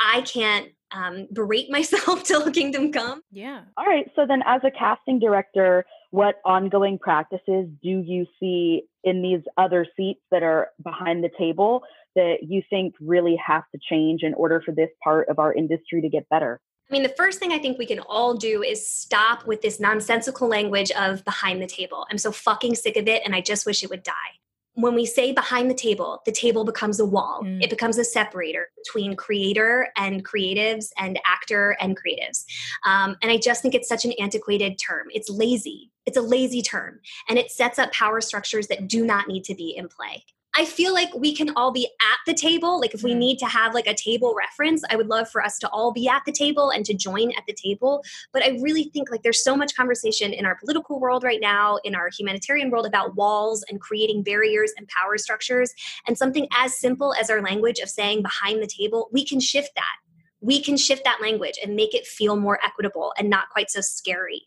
i 0.00 0.20
can't 0.22 0.68
um, 0.92 1.26
berate 1.32 1.70
myself 1.70 2.22
till 2.24 2.50
kingdom 2.50 2.92
come. 2.92 3.22
Yeah. 3.30 3.62
All 3.76 3.86
right. 3.86 4.10
So 4.16 4.26
then, 4.26 4.42
as 4.46 4.60
a 4.64 4.70
casting 4.70 5.18
director, 5.18 5.84
what 6.10 6.36
ongoing 6.44 6.98
practices 6.98 7.68
do 7.82 8.02
you 8.04 8.26
see 8.38 8.82
in 9.04 9.22
these 9.22 9.42
other 9.56 9.86
seats 9.96 10.20
that 10.30 10.42
are 10.42 10.68
behind 10.82 11.24
the 11.24 11.30
table 11.38 11.82
that 12.16 12.38
you 12.42 12.62
think 12.68 12.94
really 13.00 13.36
have 13.44 13.62
to 13.72 13.80
change 13.88 14.22
in 14.22 14.34
order 14.34 14.60
for 14.64 14.72
this 14.72 14.90
part 15.02 15.28
of 15.28 15.38
our 15.38 15.52
industry 15.52 16.00
to 16.00 16.08
get 16.08 16.28
better? 16.28 16.60
I 16.88 16.92
mean, 16.92 17.04
the 17.04 17.14
first 17.16 17.38
thing 17.38 17.52
I 17.52 17.58
think 17.58 17.78
we 17.78 17.86
can 17.86 18.00
all 18.00 18.34
do 18.34 18.64
is 18.64 18.84
stop 18.84 19.46
with 19.46 19.62
this 19.62 19.78
nonsensical 19.78 20.48
language 20.48 20.90
of 20.90 21.24
behind 21.24 21.62
the 21.62 21.68
table. 21.68 22.04
I'm 22.10 22.18
so 22.18 22.32
fucking 22.32 22.74
sick 22.74 22.96
of 22.96 23.06
it 23.06 23.22
and 23.24 23.32
I 23.32 23.40
just 23.40 23.64
wish 23.64 23.84
it 23.84 23.90
would 23.90 24.02
die 24.02 24.39
when 24.74 24.94
we 24.94 25.04
say 25.04 25.32
behind 25.32 25.70
the 25.70 25.74
table, 25.74 26.20
the 26.24 26.32
table 26.32 26.64
becomes 26.64 27.00
a 27.00 27.04
wall. 27.04 27.42
Mm. 27.44 27.62
It 27.62 27.70
becomes 27.70 27.98
a 27.98 28.04
separator 28.04 28.68
between 28.76 29.16
creator 29.16 29.88
and 29.96 30.24
creatives 30.24 30.86
and 30.98 31.18
actor 31.26 31.76
and 31.80 31.98
creatives. 31.98 32.44
Um, 32.84 33.16
and 33.22 33.30
I 33.30 33.36
just 33.36 33.62
think 33.62 33.74
it's 33.74 33.88
such 33.88 34.04
an 34.04 34.12
antiquated 34.20 34.78
term. 34.78 35.08
It's 35.12 35.28
lazy. 35.28 35.90
It's 36.06 36.16
a 36.16 36.22
lazy 36.22 36.62
term. 36.62 37.00
And 37.28 37.38
it 37.38 37.50
sets 37.50 37.78
up 37.78 37.92
power 37.92 38.20
structures 38.20 38.68
that 38.68 38.88
do 38.88 39.04
not 39.04 39.28
need 39.28 39.44
to 39.44 39.54
be 39.54 39.74
in 39.76 39.88
play. 39.88 40.24
I 40.56 40.64
feel 40.64 40.92
like 40.92 41.14
we 41.14 41.34
can 41.34 41.50
all 41.54 41.70
be 41.70 41.86
at 41.86 42.18
the 42.26 42.34
table. 42.34 42.80
Like 42.80 42.92
if 42.92 43.02
we 43.02 43.14
mm. 43.14 43.18
need 43.18 43.38
to 43.38 43.46
have 43.46 43.72
like 43.72 43.86
a 43.86 43.94
table 43.94 44.34
reference, 44.36 44.82
I 44.90 44.96
would 44.96 45.06
love 45.06 45.30
for 45.30 45.44
us 45.44 45.58
to 45.60 45.68
all 45.68 45.92
be 45.92 46.08
at 46.08 46.22
the 46.26 46.32
table 46.32 46.70
and 46.70 46.84
to 46.86 46.94
join 46.94 47.30
at 47.32 47.44
the 47.46 47.54
table. 47.54 48.02
But 48.32 48.42
I 48.42 48.58
really 48.60 48.90
think 48.92 49.10
like 49.10 49.22
there's 49.22 49.44
so 49.44 49.56
much 49.56 49.76
conversation 49.76 50.32
in 50.32 50.44
our 50.44 50.56
political 50.56 50.98
world 50.98 51.22
right 51.22 51.40
now, 51.40 51.78
in 51.84 51.94
our 51.94 52.10
humanitarian 52.16 52.70
world 52.70 52.86
about 52.86 53.14
walls 53.14 53.64
and 53.68 53.80
creating 53.80 54.24
barriers 54.24 54.72
and 54.76 54.88
power 54.88 55.18
structures. 55.18 55.72
And 56.08 56.18
something 56.18 56.48
as 56.56 56.76
simple 56.76 57.14
as 57.14 57.30
our 57.30 57.40
language 57.40 57.78
of 57.78 57.88
saying 57.88 58.22
behind 58.22 58.60
the 58.60 58.66
table, 58.66 59.08
we 59.12 59.24
can 59.24 59.38
shift 59.38 59.70
that. 59.76 59.96
We 60.40 60.60
can 60.60 60.76
shift 60.76 61.04
that 61.04 61.20
language 61.20 61.58
and 61.62 61.76
make 61.76 61.94
it 61.94 62.06
feel 62.06 62.34
more 62.34 62.58
equitable 62.64 63.12
and 63.18 63.30
not 63.30 63.50
quite 63.50 63.70
so 63.70 63.80
scary. 63.82 64.42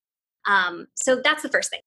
Um, 0.45 0.87
so 0.95 1.21
that's 1.23 1.43
the 1.43 1.49
first 1.49 1.69
thing. 1.69 1.81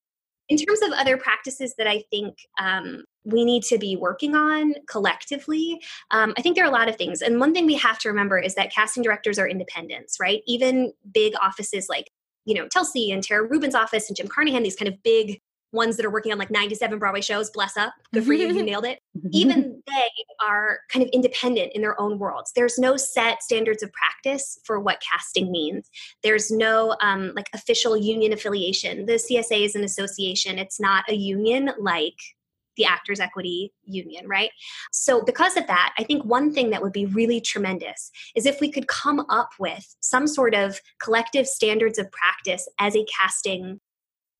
In 0.48 0.56
terms 0.56 0.80
of 0.80 0.92
other 0.92 1.16
practices 1.16 1.74
that 1.76 1.88
I 1.88 2.04
think 2.08 2.36
um, 2.60 3.02
we 3.26 3.44
need 3.44 3.64
to 3.64 3.76
be 3.76 3.96
working 3.96 4.34
on 4.34 4.74
collectively, 4.88 5.80
um, 6.12 6.32
I 6.38 6.42
think 6.42 6.54
there 6.54 6.64
are 6.64 6.68
a 6.68 6.72
lot 6.72 6.88
of 6.88 6.96
things. 6.96 7.20
And 7.20 7.40
one 7.40 7.52
thing 7.52 7.66
we 7.66 7.74
have 7.74 7.98
to 8.00 8.08
remember 8.08 8.38
is 8.38 8.54
that 8.54 8.72
casting 8.72 9.02
directors 9.02 9.38
are 9.38 9.48
independents, 9.48 10.18
right? 10.20 10.42
Even 10.46 10.92
big 11.12 11.34
offices 11.42 11.88
like, 11.88 12.10
you 12.44 12.54
know, 12.54 12.68
Telsey 12.68 13.12
and 13.12 13.22
Tara 13.22 13.44
Rubin's 13.44 13.74
office 13.74 14.08
and 14.08 14.16
Jim 14.16 14.28
Carnahan, 14.28 14.62
these 14.62 14.76
kind 14.76 14.88
of 14.88 15.02
big 15.02 15.40
ones 15.72 15.96
that 15.96 16.06
are 16.06 16.10
working 16.10 16.30
on 16.30 16.38
like 16.38 16.50
97 16.50 16.98
Broadway 17.00 17.20
shows, 17.20 17.50
bless 17.50 17.76
up, 17.76 17.92
good 18.14 18.24
for 18.24 18.32
you, 18.32 18.46
you 18.46 18.62
nailed 18.64 18.84
it. 18.84 19.00
Even 19.32 19.82
they 19.86 20.08
are 20.40 20.78
kind 20.88 21.02
of 21.02 21.08
independent 21.12 21.72
in 21.74 21.82
their 21.82 22.00
own 22.00 22.18
worlds. 22.20 22.52
There's 22.54 22.78
no 22.78 22.96
set 22.96 23.42
standards 23.42 23.82
of 23.82 23.92
practice 23.92 24.58
for 24.64 24.78
what 24.78 25.02
casting 25.02 25.50
means. 25.50 25.90
There's 26.22 26.50
no 26.50 26.96
um, 27.00 27.32
like 27.34 27.50
official 27.52 27.96
union 27.96 28.32
affiliation. 28.32 29.06
The 29.06 29.14
CSA 29.14 29.64
is 29.64 29.74
an 29.74 29.82
association. 29.82 30.58
It's 30.58 30.80
not 30.80 31.04
a 31.08 31.14
union 31.14 31.72
like 31.78 32.14
the 32.76 32.84
Actors 32.84 33.20
Equity 33.20 33.72
Union, 33.84 34.26
right? 34.26 34.50
So, 34.92 35.22
because 35.22 35.56
of 35.56 35.66
that, 35.66 35.94
I 35.98 36.04
think 36.04 36.24
one 36.24 36.52
thing 36.52 36.70
that 36.70 36.82
would 36.82 36.92
be 36.92 37.06
really 37.06 37.40
tremendous 37.40 38.10
is 38.34 38.46
if 38.46 38.60
we 38.60 38.70
could 38.70 38.88
come 38.88 39.24
up 39.28 39.50
with 39.58 39.94
some 40.00 40.26
sort 40.26 40.54
of 40.54 40.80
collective 41.00 41.46
standards 41.46 41.98
of 41.98 42.10
practice 42.12 42.68
as 42.78 42.96
a 42.96 43.06
casting 43.18 43.80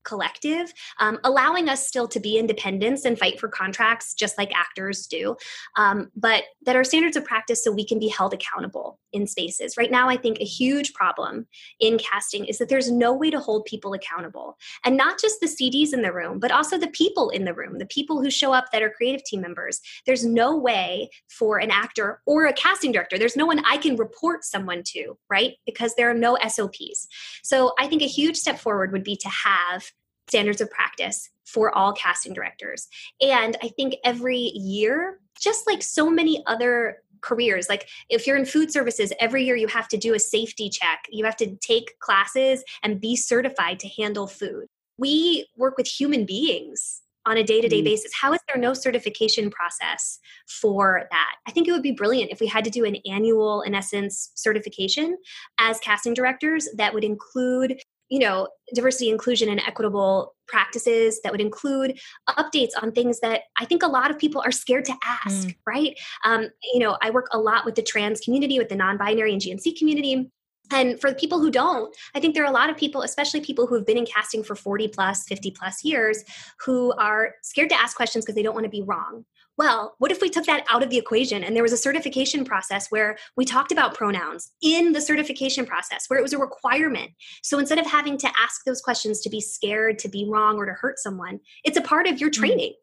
collective, 0.07 0.73
um, 0.99 1.19
allowing 1.23 1.67
us 1.67 1.85
still 1.87 2.07
to 2.07 2.19
be 2.19 2.37
independents 2.37 3.03
and 3.05 3.19
fight 3.19 3.39
for 3.39 3.49
contracts 3.49 4.13
just 4.13 4.37
like 4.37 4.51
actors 4.55 5.05
do, 5.05 5.35
um, 5.75 6.09
but 6.15 6.43
that 6.63 6.75
are 6.75 6.83
standards 6.83 7.17
of 7.17 7.25
practice 7.25 7.63
so 7.63 7.71
we 7.71 7.85
can 7.85 7.99
be 7.99 8.07
held 8.07 8.33
accountable 8.33 8.99
in 9.11 9.27
spaces. 9.27 9.75
Right 9.77 9.91
now, 9.91 10.09
I 10.09 10.15
think 10.17 10.39
a 10.39 10.45
huge 10.45 10.93
problem 10.93 11.47
in 11.79 11.97
casting 11.97 12.45
is 12.45 12.57
that 12.57 12.69
there's 12.69 12.89
no 12.89 13.13
way 13.13 13.29
to 13.29 13.39
hold 13.39 13.65
people 13.65 13.93
accountable. 13.93 14.57
And 14.85 14.95
not 14.95 15.19
just 15.19 15.39
the 15.39 15.47
CDs 15.47 15.93
in 15.93 16.01
the 16.01 16.13
room, 16.13 16.39
but 16.39 16.51
also 16.51 16.77
the 16.77 16.87
people 16.87 17.29
in 17.29 17.45
the 17.45 17.53
room, 17.53 17.77
the 17.77 17.85
people 17.85 18.21
who 18.21 18.31
show 18.31 18.53
up 18.53 18.65
that 18.71 18.81
are 18.81 18.89
creative 18.89 19.23
team 19.25 19.41
members. 19.41 19.81
There's 20.05 20.25
no 20.25 20.55
way 20.55 21.09
for 21.29 21.57
an 21.57 21.71
actor 21.71 22.21
or 22.25 22.45
a 22.45 22.53
casting 22.53 22.91
director, 22.91 23.17
there's 23.17 23.35
no 23.35 23.45
one 23.45 23.63
I 23.65 23.77
can 23.77 23.97
report 23.97 24.43
someone 24.45 24.83
to, 24.87 25.17
right? 25.29 25.53
Because 25.65 25.95
there 25.95 26.09
are 26.09 26.13
no 26.13 26.37
SOPs. 26.47 27.07
So 27.43 27.73
I 27.79 27.87
think 27.87 28.01
a 28.01 28.07
huge 28.07 28.37
step 28.37 28.59
forward 28.59 28.91
would 28.91 29.03
be 29.03 29.17
to 29.17 29.29
have 29.29 29.91
standards 30.27 30.61
of 30.61 30.69
practice 30.69 31.29
for 31.45 31.75
all 31.75 31.93
casting 31.93 32.33
directors. 32.33 32.87
And 33.21 33.55
I 33.63 33.69
think 33.69 33.95
every 34.03 34.37
year, 34.37 35.19
just 35.39 35.65
like 35.65 35.81
so 35.81 36.09
many 36.09 36.43
other 36.45 36.97
careers, 37.21 37.69
like 37.69 37.87
if 38.09 38.27
you're 38.27 38.37
in 38.37 38.45
food 38.45 38.71
services, 38.71 39.13
every 39.19 39.45
year 39.45 39.55
you 39.55 39.67
have 39.67 39.87
to 39.89 39.97
do 39.97 40.13
a 40.13 40.19
safety 40.19 40.69
check, 40.69 41.05
you 41.09 41.25
have 41.25 41.37
to 41.37 41.55
take 41.57 41.97
classes 41.99 42.63
and 42.83 43.01
be 43.01 43.15
certified 43.15 43.79
to 43.79 43.87
handle 43.87 44.27
food. 44.27 44.67
We 44.97 45.47
work 45.55 45.77
with 45.77 45.87
human 45.87 46.25
beings 46.25 47.01
on 47.27 47.37
a 47.37 47.43
day-to-day 47.43 47.81
mm. 47.81 47.85
basis 47.85 48.11
how 48.13 48.31
is 48.33 48.39
there 48.47 48.59
no 48.59 48.73
certification 48.73 49.51
process 49.51 50.19
for 50.47 51.03
that 51.11 51.35
i 51.45 51.51
think 51.51 51.67
it 51.67 51.71
would 51.73 51.83
be 51.83 51.91
brilliant 51.91 52.31
if 52.31 52.39
we 52.39 52.47
had 52.47 52.63
to 52.63 52.69
do 52.69 52.85
an 52.85 52.95
annual 53.05 53.61
in 53.63 53.75
essence 53.75 54.31
certification 54.35 55.17
as 55.59 55.77
casting 55.79 56.13
directors 56.13 56.69
that 56.77 56.93
would 56.93 57.03
include 57.03 57.79
you 58.09 58.19
know 58.19 58.47
diversity 58.73 59.09
inclusion 59.09 59.49
and 59.49 59.61
equitable 59.65 60.35
practices 60.47 61.19
that 61.23 61.31
would 61.31 61.41
include 61.41 61.99
updates 62.29 62.71
on 62.81 62.91
things 62.91 63.19
that 63.19 63.41
i 63.59 63.65
think 63.65 63.83
a 63.83 63.87
lot 63.87 64.11
of 64.11 64.17
people 64.17 64.41
are 64.45 64.51
scared 64.51 64.85
to 64.85 64.93
ask 65.03 65.47
mm. 65.47 65.55
right? 65.65 65.97
Um, 66.23 66.47
you 66.73 66.79
know 66.79 66.97
i 67.01 67.09
work 67.09 67.27
a 67.31 67.37
lot 67.37 67.65
with 67.65 67.75
the 67.75 67.83
trans 67.83 68.19
community 68.19 68.57
with 68.59 68.69
the 68.69 68.75
non-binary 68.75 69.33
and 69.33 69.41
gnc 69.41 69.77
community. 69.77 70.31
And 70.69 70.99
for 70.99 71.09
the 71.09 71.15
people 71.15 71.39
who 71.39 71.49
don't 71.49 71.95
i 72.13 72.19
think 72.19 72.33
there 72.33 72.43
are 72.43 72.49
a 72.49 72.53
lot 72.53 72.69
of 72.69 72.75
people 72.75 73.01
especially 73.01 73.39
people 73.39 73.67
who 73.67 73.75
have 73.75 73.85
been 73.85 73.97
in 73.97 74.05
casting 74.05 74.43
for 74.43 74.55
40 74.55 74.89
plus 74.89 75.23
50 75.23 75.51
plus 75.51 75.83
years 75.83 76.23
who 76.59 76.91
are 76.93 77.35
scared 77.41 77.69
to 77.69 77.79
ask 77.79 77.95
questions 77.95 78.25
because 78.25 78.35
they 78.35 78.43
don't 78.43 78.53
want 78.53 78.65
to 78.65 78.69
be 78.69 78.81
wrong 78.81 79.23
well, 79.57 79.95
what 79.97 80.11
if 80.11 80.21
we 80.21 80.29
took 80.29 80.45
that 80.45 80.65
out 80.69 80.83
of 80.83 80.89
the 80.89 80.97
equation 80.97 81.43
and 81.43 81.55
there 81.55 81.63
was 81.63 81.73
a 81.73 81.77
certification 81.77 82.45
process 82.45 82.89
where 82.89 83.17
we 83.35 83.43
talked 83.43 83.71
about 83.71 83.95
pronouns 83.95 84.51
in 84.61 84.93
the 84.93 85.01
certification 85.01 85.65
process, 85.65 86.05
where 86.07 86.19
it 86.19 86.23
was 86.23 86.33
a 86.33 86.37
requirement? 86.37 87.11
So 87.41 87.57
instead 87.57 87.79
of 87.79 87.87
having 87.87 88.17
to 88.19 88.31
ask 88.39 88.63
those 88.65 88.81
questions 88.81 89.19
to 89.21 89.29
be 89.29 89.41
scared, 89.41 89.97
to 89.99 90.09
be 90.09 90.27
wrong, 90.29 90.57
or 90.57 90.65
to 90.65 90.73
hurt 90.73 90.99
someone, 90.99 91.39
it's 91.63 91.77
a 91.77 91.81
part 91.81 92.07
of 92.07 92.19
your 92.19 92.29
mm. 92.29 92.33
training 92.33 92.73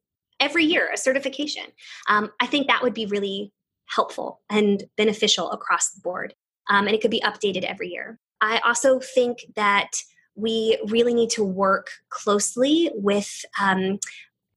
every 0.40 0.64
year, 0.64 0.90
a 0.92 0.96
certification. 0.96 1.64
Um, 2.08 2.32
I 2.40 2.46
think 2.46 2.66
that 2.66 2.82
would 2.82 2.94
be 2.94 3.06
really 3.06 3.52
helpful 3.87 4.40
and 4.50 4.82
beneficial 4.96 5.52
across 5.52 5.90
the 5.90 6.00
board. 6.00 6.34
Um, 6.68 6.87
and 6.87 6.94
it 6.94 7.00
could 7.00 7.10
be 7.10 7.20
updated 7.20 7.64
every 7.64 7.88
year. 7.88 8.18
I 8.40 8.58
also 8.64 8.98
think 8.98 9.44
that 9.54 9.90
we 10.34 10.78
really 10.88 11.14
need 11.14 11.30
to 11.30 11.44
work 11.44 11.88
closely 12.08 12.90
with 12.94 13.44
um, 13.60 14.00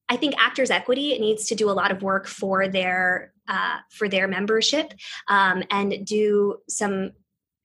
I 0.10 0.16
think 0.16 0.36
Actors 0.38 0.72
Equity 0.72 1.18
needs 1.20 1.46
to 1.48 1.56
do 1.56 1.70
a 1.70 1.72
lot 1.72 1.92
of 1.92 2.02
work 2.02 2.28
for 2.28 2.68
their 2.68 3.34
uh, 3.48 3.78
for 3.90 4.10
their 4.10 4.28
membership 4.28 4.94
um, 5.28 5.64
and 5.72 6.06
do 6.06 6.58
some 6.70 7.12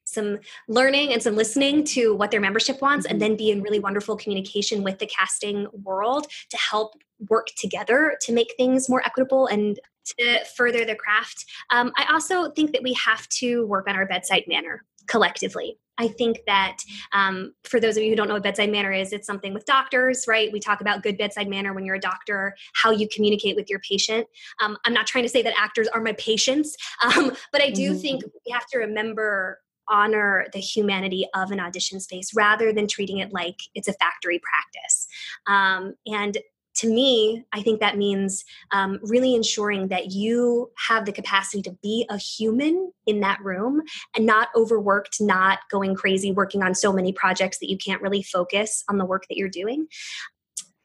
some 0.04 0.38
learning 0.68 1.12
and 1.12 1.22
some 1.22 1.36
listening 1.36 1.84
to 1.84 2.14
what 2.14 2.30
their 2.30 2.40
membership 2.40 2.80
wants 2.82 3.06
and 3.06 3.14
mm-hmm. 3.14 3.30
then 3.30 3.36
be 3.36 3.50
in 3.50 3.62
really 3.62 3.80
wonderful 3.80 4.16
communication 4.16 4.82
with 4.82 4.98
the 4.98 5.06
casting 5.06 5.66
world 5.72 6.26
to 6.50 6.56
help 6.56 6.94
work 7.28 7.48
together 7.56 8.16
to 8.20 8.32
make 8.32 8.52
things 8.56 8.88
more 8.88 9.02
equitable 9.06 9.46
and 9.46 9.78
to 10.04 10.44
further 10.56 10.84
the 10.84 10.96
craft 10.96 11.44
um, 11.70 11.92
i 11.96 12.04
also 12.12 12.50
think 12.50 12.72
that 12.72 12.82
we 12.82 12.92
have 12.94 13.28
to 13.28 13.64
work 13.66 13.88
on 13.88 13.94
our 13.94 14.06
bedside 14.06 14.42
manner 14.48 14.84
collectively 15.06 15.78
I 15.98 16.08
think 16.08 16.40
that 16.46 16.78
um, 17.12 17.54
for 17.64 17.78
those 17.78 17.96
of 17.96 18.02
you 18.02 18.10
who 18.10 18.16
don't 18.16 18.28
know 18.28 18.34
what 18.34 18.42
bedside 18.42 18.70
manner 18.70 18.92
is, 18.92 19.12
it's 19.12 19.26
something 19.26 19.52
with 19.52 19.64
doctors, 19.66 20.24
right? 20.26 20.52
We 20.52 20.60
talk 20.60 20.80
about 20.80 21.02
good 21.02 21.18
bedside 21.18 21.48
manner 21.48 21.72
when 21.72 21.84
you're 21.84 21.96
a 21.96 22.00
doctor, 22.00 22.56
how 22.74 22.90
you 22.90 23.08
communicate 23.08 23.56
with 23.56 23.68
your 23.68 23.80
patient. 23.80 24.26
Um, 24.62 24.76
I'm 24.84 24.94
not 24.94 25.06
trying 25.06 25.24
to 25.24 25.30
say 25.30 25.42
that 25.42 25.54
actors 25.56 25.88
are 25.88 26.00
my 26.00 26.12
patients, 26.12 26.76
um, 27.16 27.32
but 27.52 27.62
I 27.62 27.70
do 27.70 27.90
mm-hmm. 27.90 28.00
think 28.00 28.24
we 28.46 28.52
have 28.52 28.66
to 28.68 28.78
remember 28.78 29.58
honor 29.88 30.46
the 30.52 30.60
humanity 30.60 31.26
of 31.34 31.50
an 31.50 31.60
audition 31.60 32.00
space 32.00 32.34
rather 32.34 32.72
than 32.72 32.86
treating 32.86 33.18
it 33.18 33.32
like 33.32 33.56
it's 33.74 33.88
a 33.88 33.92
factory 33.94 34.40
practice. 34.40 35.08
Um, 35.46 35.94
and 36.06 36.38
to 36.76 36.88
me, 36.88 37.44
I 37.52 37.62
think 37.62 37.80
that 37.80 37.96
means 37.96 38.44
um, 38.70 38.98
really 39.02 39.34
ensuring 39.34 39.88
that 39.88 40.12
you 40.12 40.70
have 40.88 41.04
the 41.04 41.12
capacity 41.12 41.62
to 41.62 41.72
be 41.82 42.06
a 42.08 42.16
human 42.16 42.92
in 43.06 43.20
that 43.20 43.40
room 43.42 43.82
and 44.16 44.24
not 44.24 44.48
overworked, 44.56 45.20
not 45.20 45.60
going 45.70 45.94
crazy, 45.94 46.32
working 46.32 46.62
on 46.62 46.74
so 46.74 46.92
many 46.92 47.12
projects 47.12 47.58
that 47.58 47.68
you 47.68 47.76
can't 47.76 48.00
really 48.00 48.22
focus 48.22 48.84
on 48.88 48.98
the 48.98 49.04
work 49.04 49.26
that 49.28 49.36
you're 49.36 49.48
doing. 49.48 49.86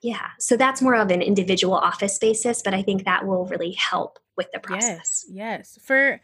Yeah, 0.02 0.28
so 0.39 0.58
that's 0.58 0.82
more 0.82 0.95
of 0.95 1.10
an 1.10 1.21
individual 1.21 1.76
office 1.76 2.17
basis, 2.19 2.62
but 2.62 2.73
I 2.73 2.82
think 2.82 3.06
that 3.06 3.26
will 3.26 3.45
really 3.45 3.71
help 3.71 4.19
with 4.36 4.47
the 4.54 4.60
process. 4.60 5.26
Yes, 5.28 5.78
yes. 5.78 5.80
For 5.84 6.21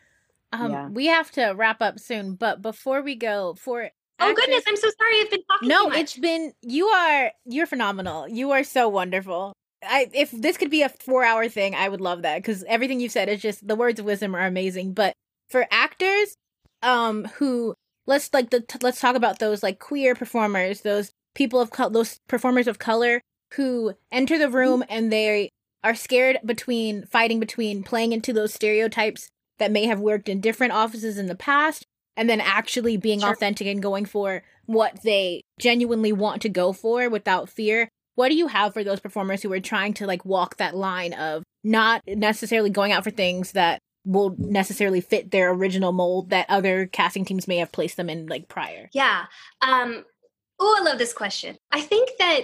um, 0.51 0.71
yeah. 0.71 0.87
we 0.89 1.07
have 1.07 1.31
to 1.31 1.53
wrap 1.55 1.81
up 1.81 1.99
soon, 1.99 2.35
but 2.35 2.61
before 2.61 3.01
we 3.01 3.15
go, 3.15 3.55
for 3.57 3.89
Oh 4.19 4.33
goodness, 4.33 4.63
I'm 4.67 4.77
so 4.77 4.89
sorry. 4.99 5.21
I've 5.21 5.31
been 5.31 5.43
talking. 5.43 5.67
No, 5.67 5.91
it's 5.91 6.17
been 6.17 6.53
you 6.61 6.87
are 6.87 7.31
you're 7.45 7.65
phenomenal. 7.65 8.27
You 8.27 8.51
are 8.51 8.63
so 8.63 8.87
wonderful. 8.87 9.53
I 9.83 10.09
if 10.13 10.31
this 10.31 10.57
could 10.57 10.69
be 10.69 10.81
a 10.81 10.89
four 10.89 11.23
hour 11.23 11.49
thing, 11.49 11.75
I 11.75 11.89
would 11.89 12.01
love 12.01 12.21
that 12.21 12.37
because 12.37 12.63
everything 12.63 12.99
you've 12.99 13.11
said 13.11 13.29
is 13.29 13.41
just 13.41 13.67
the 13.67 13.75
words 13.75 13.99
of 13.99 14.05
wisdom 14.05 14.35
are 14.35 14.45
amazing. 14.45 14.93
But 14.93 15.13
for 15.49 15.67
actors, 15.71 16.35
um, 16.81 17.25
who 17.35 17.75
let's 18.07 18.33
like 18.33 18.49
the 18.49 18.63
let's 18.81 18.99
talk 18.99 19.15
about 19.15 19.39
those 19.39 19.63
like 19.63 19.79
queer 19.79 20.15
performers, 20.15 20.81
those 20.81 21.11
people 21.35 21.59
of 21.59 21.71
color, 21.71 21.91
those 21.91 22.19
performers 22.27 22.67
of 22.67 22.79
color 22.79 23.21
who 23.53 23.93
enter 24.11 24.37
the 24.37 24.49
room 24.49 24.83
and 24.89 25.11
they 25.11 25.49
are 25.83 25.95
scared 25.95 26.39
between 26.45 27.05
fighting 27.05 27.39
between 27.39 27.83
playing 27.83 28.13
into 28.13 28.33
those 28.33 28.53
stereotypes 28.53 29.29
that 29.59 29.71
may 29.71 29.85
have 29.85 29.99
worked 29.99 30.29
in 30.29 30.41
different 30.41 30.73
offices 30.73 31.17
in 31.17 31.27
the 31.27 31.35
past 31.35 31.85
and 32.15 32.29
then 32.29 32.41
actually 32.41 32.97
being 32.97 33.19
sure. 33.19 33.31
authentic 33.31 33.67
and 33.67 33.81
going 33.81 34.05
for 34.05 34.43
what 34.65 35.01
they 35.03 35.41
genuinely 35.59 36.11
want 36.11 36.41
to 36.41 36.49
go 36.49 36.73
for 36.73 37.09
without 37.09 37.49
fear 37.49 37.89
what 38.15 38.29
do 38.29 38.35
you 38.35 38.47
have 38.47 38.73
for 38.73 38.83
those 38.83 38.99
performers 38.99 39.41
who 39.41 39.51
are 39.51 39.59
trying 39.59 39.93
to 39.95 40.05
like 40.07 40.23
walk 40.25 40.57
that 40.57 40.75
line 40.75 41.13
of 41.13 41.43
not 41.63 42.01
necessarily 42.07 42.69
going 42.69 42.91
out 42.91 43.03
for 43.03 43.11
things 43.11 43.53
that 43.53 43.79
will 44.05 44.35
necessarily 44.37 45.01
fit 45.01 45.31
their 45.31 45.51
original 45.51 45.91
mold 45.91 46.29
that 46.29 46.45
other 46.49 46.85
casting 46.87 47.25
teams 47.25 47.47
may 47.47 47.57
have 47.57 47.71
placed 47.71 47.97
them 47.97 48.09
in 48.09 48.27
like 48.27 48.47
prior? 48.47 48.89
Yeah. 48.93 49.25
Um 49.61 50.03
oh, 50.59 50.77
I 50.79 50.83
love 50.83 50.97
this 50.97 51.13
question. 51.13 51.57
I 51.71 51.81
think 51.81 52.11
that 52.19 52.41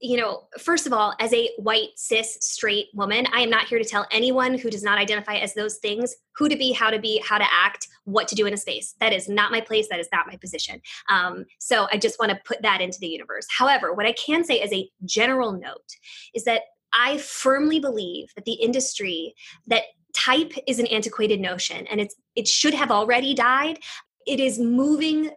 you 0.00 0.16
know, 0.16 0.44
first 0.58 0.86
of 0.86 0.92
all, 0.92 1.14
as 1.18 1.32
a 1.32 1.50
white, 1.58 1.88
cis, 1.96 2.38
straight 2.40 2.86
woman, 2.94 3.26
I 3.32 3.40
am 3.40 3.50
not 3.50 3.66
here 3.66 3.78
to 3.78 3.84
tell 3.84 4.06
anyone 4.12 4.56
who 4.56 4.70
does 4.70 4.84
not 4.84 4.96
identify 4.96 5.36
as 5.36 5.54
those 5.54 5.78
things 5.78 6.14
who 6.36 6.48
to 6.48 6.56
be, 6.56 6.72
how 6.72 6.90
to 6.90 7.00
be, 7.00 7.20
how 7.26 7.36
to 7.38 7.46
act, 7.50 7.88
what 8.04 8.28
to 8.28 8.36
do 8.36 8.46
in 8.46 8.54
a 8.54 8.56
space. 8.56 8.94
That 9.00 9.12
is 9.12 9.28
not 9.28 9.50
my 9.50 9.60
place. 9.60 9.88
That 9.88 9.98
is 9.98 10.08
not 10.12 10.28
my 10.28 10.36
position. 10.36 10.80
Um, 11.08 11.46
so 11.58 11.88
I 11.92 11.98
just 11.98 12.18
want 12.20 12.30
to 12.30 12.38
put 12.44 12.62
that 12.62 12.80
into 12.80 12.98
the 13.00 13.08
universe. 13.08 13.46
However, 13.50 13.92
what 13.92 14.06
I 14.06 14.12
can 14.12 14.44
say 14.44 14.60
as 14.60 14.72
a 14.72 14.88
general 15.04 15.52
note 15.52 15.96
is 16.32 16.44
that 16.44 16.62
I 16.92 17.18
firmly 17.18 17.80
believe 17.80 18.28
that 18.36 18.44
the 18.44 18.54
industry, 18.54 19.34
that 19.66 19.82
type 20.14 20.52
is 20.66 20.78
an 20.78 20.86
antiquated 20.86 21.40
notion 21.40 21.86
and 21.88 22.00
it's 22.00 22.14
it 22.34 22.46
should 22.48 22.74
have 22.74 22.90
already 22.90 23.34
died. 23.34 23.80
It 24.26 24.40
is 24.40 24.58
moving 24.58 25.30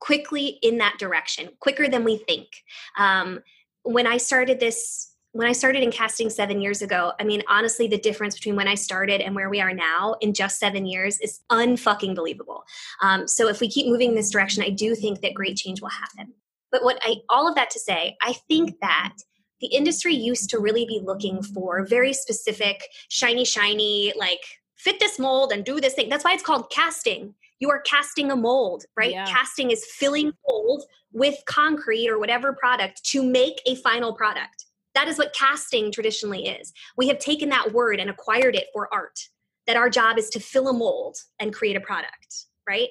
quickly 0.00 0.58
in 0.62 0.78
that 0.78 0.96
direction, 0.98 1.50
quicker 1.60 1.88
than 1.88 2.04
we 2.04 2.18
think. 2.18 2.48
Um, 2.96 3.40
when 3.88 4.06
I 4.06 4.18
started 4.18 4.60
this 4.60 5.06
when 5.32 5.46
I 5.46 5.52
started 5.52 5.82
in 5.82 5.90
casting 5.90 6.30
seven 6.30 6.60
years 6.60 6.80
ago, 6.80 7.12
I 7.20 7.24
mean, 7.24 7.42
honestly, 7.48 7.86
the 7.86 7.98
difference 7.98 8.34
between 8.34 8.56
when 8.56 8.66
I 8.66 8.74
started 8.74 9.20
and 9.20 9.34
where 9.34 9.50
we 9.50 9.60
are 9.60 9.74
now 9.74 10.16
in 10.20 10.32
just 10.32 10.58
seven 10.58 10.86
years 10.86 11.18
is 11.20 11.40
unfucking 11.50 12.14
believable. 12.14 12.64
Um, 13.02 13.28
so 13.28 13.46
if 13.46 13.60
we 13.60 13.68
keep 13.68 13.86
moving 13.86 14.10
in 14.10 14.14
this 14.14 14.30
direction, 14.30 14.62
I 14.62 14.70
do 14.70 14.94
think 14.94 15.20
that 15.20 15.34
great 15.34 15.56
change 15.56 15.82
will 15.82 15.90
happen. 15.90 16.32
But 16.72 16.82
what 16.82 16.98
I, 17.02 17.16
all 17.28 17.46
of 17.46 17.54
that 17.56 17.70
to 17.70 17.78
say, 17.78 18.16
I 18.22 18.32
think 18.48 18.74
that 18.80 19.14
the 19.60 19.68
industry 19.68 20.14
used 20.14 20.48
to 20.50 20.58
really 20.58 20.86
be 20.86 21.00
looking 21.04 21.42
for 21.42 21.84
very 21.86 22.14
specific, 22.14 22.82
shiny, 23.10 23.44
shiny, 23.44 24.14
like 24.16 24.40
fit 24.76 24.98
this 24.98 25.18
mold 25.18 25.52
and 25.52 25.62
do 25.64 25.78
this 25.78 25.94
thing. 25.94 26.08
That's 26.08 26.24
why 26.24 26.32
it's 26.32 26.42
called 26.42 26.70
casting. 26.70 27.34
You 27.60 27.70
are 27.70 27.80
casting 27.80 28.30
a 28.30 28.36
mold, 28.36 28.84
right? 28.96 29.12
Yeah. 29.12 29.26
Casting 29.26 29.70
is 29.70 29.84
filling 29.84 30.32
mold 30.48 30.84
with 31.12 31.36
concrete 31.46 32.08
or 32.08 32.18
whatever 32.18 32.52
product 32.52 33.04
to 33.06 33.22
make 33.22 33.60
a 33.66 33.74
final 33.76 34.12
product. 34.12 34.66
That 34.94 35.08
is 35.08 35.18
what 35.18 35.32
casting 35.32 35.92
traditionally 35.92 36.48
is. 36.48 36.72
We 36.96 37.08
have 37.08 37.18
taken 37.18 37.48
that 37.50 37.72
word 37.72 38.00
and 38.00 38.10
acquired 38.10 38.54
it 38.54 38.66
for 38.72 38.92
art, 38.92 39.18
that 39.66 39.76
our 39.76 39.90
job 39.90 40.18
is 40.18 40.28
to 40.30 40.40
fill 40.40 40.68
a 40.68 40.72
mold 40.72 41.18
and 41.38 41.54
create 41.54 41.76
a 41.76 41.80
product, 41.80 42.46
right? 42.66 42.88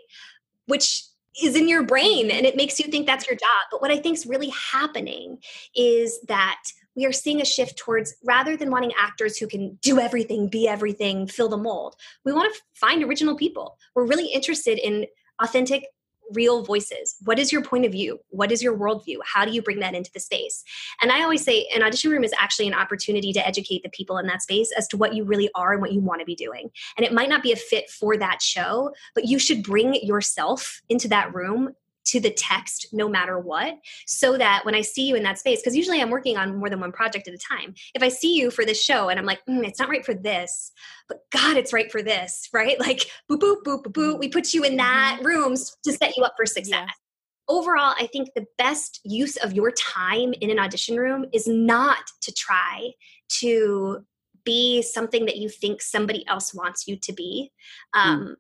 Which 0.66 1.04
is 1.42 1.56
in 1.56 1.68
your 1.68 1.84
brain 1.84 2.32
and 2.32 2.46
it 2.46 2.56
makes 2.56 2.80
you 2.80 2.90
think 2.90 3.06
that's 3.06 3.28
your 3.28 3.36
job. 3.36 3.68
But 3.72 3.82
what 3.82 3.92
I 3.92 3.98
think 3.98 4.18
is 4.18 4.26
really 4.26 4.50
happening 4.72 5.38
is 5.76 6.20
that 6.28 6.60
we 6.98 7.06
are 7.06 7.14
seeing 7.14 7.40
a 7.40 7.46
shift 7.46 7.78
towards 7.78 8.16
rather 8.26 8.58
than 8.58 8.72
wanting 8.72 8.92
actors 9.00 9.38
who 9.38 9.48
can 9.48 9.78
do 9.82 10.00
everything, 10.00 10.50
be 10.50 10.68
everything, 10.68 11.28
fill 11.28 11.48
the 11.48 11.58
mold, 11.58 11.96
we 12.26 12.34
want 12.34 12.54
to 12.54 12.62
find 12.74 13.04
original 13.04 13.38
people. 13.38 13.78
We're 13.96 14.08
really 14.08 14.28
interested 14.28 14.80
in 14.80 15.06
authentic, 15.40 15.86
real 16.34 16.64
voices. 16.64 17.16
What 17.24 17.40
is 17.40 17.54
your 17.54 17.62
point 17.62 17.86
of 17.86 17.92
view? 17.92 18.20
What 18.30 18.52
is 18.52 18.62
your 18.62 18.78
worldview? 18.78 19.18
How 19.24 19.46
do 19.46 19.52
you 19.52 19.62
bring 19.62 19.80
that 19.80 19.94
into 19.94 20.12
the 20.12 20.20
space? 20.20 20.64
And 21.02 21.12
I 21.12 21.22
always 21.22 21.44
say 21.44 21.70
an 21.74 21.84
audition 21.84 22.12
room 22.12 22.24
is 22.24 22.34
actually 22.38 22.68
an 22.68 22.74
opportunity 22.74 23.32
to 23.32 23.48
educate 23.48 23.84
the 23.84 23.90
people 23.90 24.18
in 24.18 24.28
that 24.28 24.42
space 24.42 24.74
as 24.78 24.88
to 24.90 24.98
what 24.98 25.14
you 25.14 25.24
really 25.24 25.50
are 25.56 25.72
and 25.72 25.82
what 25.82 25.94
you 25.94 26.02
want 26.02 26.20
to 26.20 26.26
be 26.26 26.36
doing. 26.36 26.70
And 26.98 27.06
it 27.06 27.14
might 27.14 27.30
not 27.30 27.44
be 27.44 27.54
a 27.54 27.56
fit 27.56 27.90
for 27.90 28.18
that 28.18 28.42
show, 28.42 28.92
but 29.16 29.26
you 29.26 29.40
should 29.40 29.64
bring 29.64 29.94
yourself 29.94 30.82
into 30.90 31.08
that 31.10 31.34
room 31.34 31.76
to 32.08 32.20
the 32.20 32.32
text 32.32 32.88
no 32.92 33.08
matter 33.10 33.40
what 33.40 33.76
so 34.06 34.38
that 34.38 34.66
when 34.66 34.76
i 34.76 34.82
see 34.82 35.08
you 35.08 35.16
in 35.16 35.24
that 35.24 35.38
space 35.38 35.60
because 35.60 35.76
usually 35.76 36.02
i'm 36.02 36.10
working 36.10 36.38
on 36.38 36.56
more 36.58 36.70
than 36.70 36.80
one 36.80 36.92
project 36.92 37.28
at 37.28 37.34
a 37.34 37.38
time. 37.38 37.74
If 37.94 38.02
i 38.02 38.10
see 38.10 38.36
you 38.36 38.50
for 38.50 38.66
this 38.66 38.82
show 38.82 39.10
and 39.10 39.20
i'm 39.20 39.26
like 39.26 39.42
mm, 39.50 39.66
it's 39.68 39.80
not 39.80 39.90
right 39.90 40.06
for 40.06 40.14
this 40.14 40.72
but 41.08 41.20
god 41.32 41.58
it's 41.58 41.74
right 41.74 41.92
for 41.92 42.02
this 42.02 42.50
right? 42.54 42.80
Like 42.80 43.10
boop 43.30 43.40
boop 43.40 43.64
boop 43.64 43.84
boop 43.84 43.94
boop 43.94 44.20
we 44.20 44.30
put 44.30 44.54
you 44.54 44.64
in 44.64 44.78
that 44.78 45.20
room 45.24 45.56
to 45.56 45.92
set 45.92 46.18
you 46.18 46.24
up 46.24 46.34
for 46.38 46.46
success. 46.46 46.70
Yeah. 46.70 46.86
overall 47.50 47.94
i 48.00 48.08
think 48.12 48.30
the 48.36 48.46
best 48.58 49.00
use 49.04 49.38
of 49.38 49.54
your 49.54 49.72
time 49.72 50.34
in 50.42 50.50
an 50.50 50.60
audition 50.60 50.98
room 50.98 51.26
is 51.34 51.48
not 51.48 52.04
to 52.22 52.32
try 52.34 52.92
to 53.40 54.06
be 54.48 54.82
something 54.82 55.26
that 55.26 55.36
you 55.36 55.50
think 55.50 55.82
somebody 55.82 56.26
else 56.26 56.54
wants 56.54 56.88
you 56.88 56.96
to 56.96 57.12
be. 57.12 57.52
Um, 57.94 58.38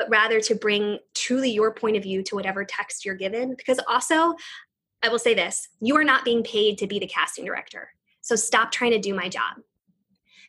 but 0.00 0.08
rather 0.08 0.40
to 0.40 0.54
bring 0.54 0.98
truly 1.14 1.50
your 1.50 1.74
point 1.74 1.94
of 1.94 2.02
view 2.02 2.22
to 2.22 2.34
whatever 2.34 2.64
text 2.64 3.04
you're 3.04 3.14
given. 3.14 3.54
Because 3.54 3.78
also, 3.86 4.34
I 5.02 5.10
will 5.10 5.18
say 5.18 5.34
this 5.34 5.68
you 5.80 5.94
are 5.98 6.04
not 6.04 6.24
being 6.24 6.42
paid 6.42 6.78
to 6.78 6.86
be 6.86 6.98
the 6.98 7.06
casting 7.06 7.44
director. 7.44 7.90
So 8.22 8.34
stop 8.34 8.72
trying 8.72 8.92
to 8.92 8.98
do 8.98 9.14
my 9.14 9.28
job. 9.28 9.58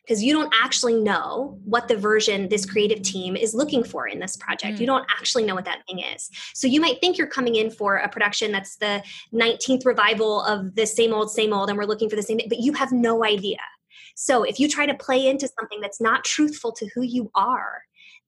Because 0.02 0.22
you 0.24 0.32
don't 0.32 0.52
actually 0.58 0.94
know 0.94 1.60
what 1.64 1.86
the 1.86 1.96
version 1.96 2.48
this 2.48 2.64
creative 2.64 3.02
team 3.02 3.36
is 3.36 3.54
looking 3.54 3.84
for 3.84 4.08
in 4.08 4.18
this 4.18 4.36
project. 4.36 4.78
Mm. 4.78 4.80
You 4.80 4.86
don't 4.86 5.06
actually 5.16 5.44
know 5.44 5.54
what 5.54 5.66
that 5.66 5.82
thing 5.86 6.00
is. 6.00 6.28
So 6.54 6.66
you 6.66 6.80
might 6.80 6.98
think 7.00 7.18
you're 7.18 7.28
coming 7.28 7.54
in 7.54 7.70
for 7.70 7.98
a 7.98 8.08
production 8.08 8.50
that's 8.50 8.76
the 8.76 9.02
19th 9.34 9.84
revival 9.84 10.42
of 10.42 10.74
the 10.74 10.86
same 10.86 11.12
old, 11.12 11.30
same 11.30 11.52
old, 11.52 11.68
and 11.68 11.78
we're 11.78 11.84
looking 11.84 12.08
for 12.10 12.16
the 12.16 12.22
same 12.22 12.40
but 12.48 12.58
you 12.58 12.72
have 12.72 12.90
no 12.90 13.22
idea. 13.22 13.58
So 14.16 14.42
if 14.44 14.58
you 14.58 14.68
try 14.68 14.86
to 14.86 14.94
play 14.94 15.28
into 15.28 15.46
something 15.46 15.80
that's 15.80 16.00
not 16.00 16.24
truthful 16.24 16.72
to 16.72 16.86
who 16.94 17.02
you 17.02 17.30
are, 17.34 17.82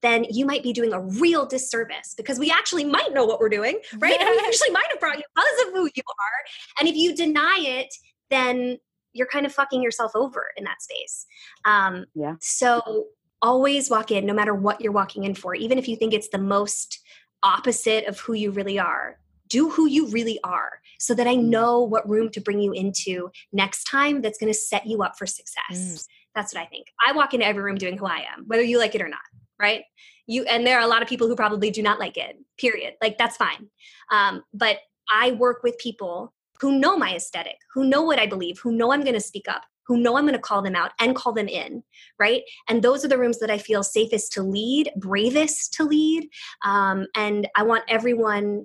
then 0.04 0.24
you 0.30 0.44
might 0.44 0.62
be 0.62 0.72
doing 0.72 0.92
a 0.92 1.00
real 1.00 1.46
disservice 1.46 2.14
because 2.16 2.38
we 2.38 2.50
actually 2.50 2.84
might 2.84 3.12
know 3.14 3.24
what 3.24 3.40
we're 3.40 3.48
doing, 3.48 3.78
right? 3.98 4.20
And 4.20 4.28
we 4.28 4.42
actually 4.46 4.70
might 4.70 4.86
have 4.90 5.00
brought 5.00 5.16
you 5.16 5.24
because 5.34 5.66
of 5.66 5.72
who 5.72 5.88
you 5.94 6.02
are. 6.08 6.78
And 6.78 6.88
if 6.88 6.94
you 6.94 7.16
deny 7.16 7.56
it, 7.60 7.94
then 8.30 8.78
you're 9.14 9.26
kind 9.26 9.46
of 9.46 9.52
fucking 9.52 9.82
yourself 9.82 10.12
over 10.14 10.48
in 10.56 10.64
that 10.64 10.82
space. 10.82 11.26
Um, 11.64 12.04
Yeah. 12.14 12.34
So 12.40 13.06
always 13.40 13.90
walk 13.90 14.10
in, 14.10 14.26
no 14.26 14.34
matter 14.34 14.54
what 14.54 14.80
you're 14.80 14.92
walking 14.92 15.24
in 15.24 15.34
for, 15.34 15.54
even 15.54 15.78
if 15.78 15.88
you 15.88 15.96
think 15.96 16.12
it's 16.12 16.28
the 16.28 16.38
most 16.38 17.00
opposite 17.42 18.06
of 18.06 18.18
who 18.20 18.32
you 18.32 18.50
really 18.50 18.78
are. 18.78 19.18
Do 19.48 19.68
who 19.68 19.86
you 19.86 20.08
really 20.08 20.40
are 20.42 20.80
so 20.98 21.14
that 21.14 21.26
I 21.26 21.34
know 21.34 21.82
what 21.82 22.08
room 22.08 22.30
to 22.30 22.40
bring 22.40 22.60
you 22.60 22.72
into 22.72 23.30
next 23.52 23.84
time 23.84 24.22
that's 24.22 24.38
going 24.38 24.52
to 24.52 24.58
set 24.58 24.86
you 24.86 25.02
up 25.02 25.16
for 25.18 25.26
success. 25.26 25.62
Mm. 25.72 26.06
That's 26.34 26.54
what 26.54 26.62
I 26.62 26.66
think. 26.66 26.86
I 27.06 27.12
walk 27.12 27.34
into 27.34 27.46
every 27.46 27.62
room 27.62 27.76
doing 27.76 27.98
who 27.98 28.06
I 28.06 28.24
am, 28.34 28.44
whether 28.46 28.62
you 28.62 28.78
like 28.78 28.94
it 28.94 29.02
or 29.02 29.08
not, 29.08 29.20
right? 29.58 29.82
You 30.26 30.44
and 30.44 30.66
there 30.66 30.78
are 30.78 30.84
a 30.84 30.88
lot 30.88 31.02
of 31.02 31.08
people 31.08 31.28
who 31.28 31.36
probably 31.36 31.70
do 31.70 31.82
not 31.82 31.98
like 31.98 32.16
it. 32.16 32.36
Period. 32.58 32.94
Like 33.02 33.18
that's 33.18 33.36
fine. 33.36 33.68
Um, 34.10 34.42
but 34.52 34.78
I 35.10 35.32
work 35.32 35.62
with 35.62 35.78
people 35.78 36.32
who 36.60 36.78
know 36.78 36.96
my 36.96 37.14
aesthetic, 37.14 37.56
who 37.72 37.84
know 37.84 38.02
what 38.02 38.18
I 38.18 38.26
believe, 38.26 38.58
who 38.58 38.72
know 38.72 38.92
I'm 38.92 39.02
going 39.02 39.14
to 39.14 39.20
speak 39.20 39.46
up, 39.48 39.62
who 39.86 39.98
know 39.98 40.16
I'm 40.16 40.24
going 40.24 40.34
to 40.34 40.40
call 40.40 40.62
them 40.62 40.76
out 40.76 40.92
and 40.98 41.14
call 41.14 41.32
them 41.32 41.48
in, 41.48 41.82
right? 42.18 42.42
And 42.68 42.82
those 42.82 43.04
are 43.04 43.08
the 43.08 43.18
rooms 43.18 43.38
that 43.40 43.50
I 43.50 43.58
feel 43.58 43.82
safest 43.82 44.32
to 44.34 44.42
lead, 44.42 44.90
bravest 44.96 45.74
to 45.74 45.84
lead. 45.84 46.28
Um, 46.64 47.06
and 47.14 47.48
I 47.56 47.64
want 47.64 47.84
everyone 47.88 48.64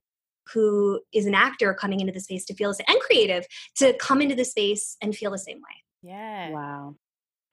who 0.54 1.02
is 1.14 1.26
an 1.26 1.36
actor 1.36 1.74
coming 1.74 2.00
into 2.00 2.14
the 2.14 2.20
space 2.20 2.46
to 2.46 2.56
feel 2.56 2.70
the 2.70 2.76
same 2.76 2.86
and 2.88 3.00
creative 3.02 3.46
to 3.78 3.94
come 3.94 4.22
into 4.22 4.36
the 4.36 4.46
space 4.46 4.98
and 5.02 5.16
feel 5.16 5.32
the 5.32 5.38
same 5.38 5.58
way. 5.58 5.84
Yeah. 6.02 6.52
Wow. 6.52 6.96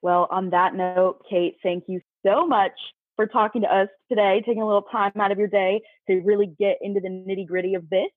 Well, 0.02 0.28
on 0.30 0.50
that 0.50 0.74
note, 0.74 1.22
Kate, 1.28 1.56
thank 1.62 1.84
you 1.88 2.00
so 2.24 2.46
much 2.46 2.72
for 3.16 3.26
talking 3.26 3.62
to 3.62 3.74
us 3.74 3.88
today, 4.10 4.42
taking 4.44 4.62
a 4.62 4.66
little 4.66 4.82
time 4.82 5.12
out 5.18 5.32
of 5.32 5.38
your 5.38 5.48
day 5.48 5.80
to 6.08 6.20
really 6.20 6.54
get 6.58 6.76
into 6.82 7.00
the 7.00 7.08
nitty 7.08 7.46
gritty 7.46 7.74
of 7.74 7.88
this. 7.90 8.10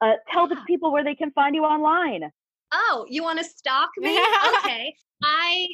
Uh, 0.00 0.12
tell 0.32 0.46
the 0.46 0.56
people 0.66 0.92
where 0.92 1.04
they 1.04 1.14
can 1.14 1.30
find 1.32 1.54
you 1.54 1.64
online. 1.64 2.30
Oh, 2.72 3.06
you 3.08 3.22
want 3.22 3.38
to 3.38 3.44
stalk 3.44 3.90
me? 3.98 4.18
okay. 4.58 4.94
I 5.22 5.66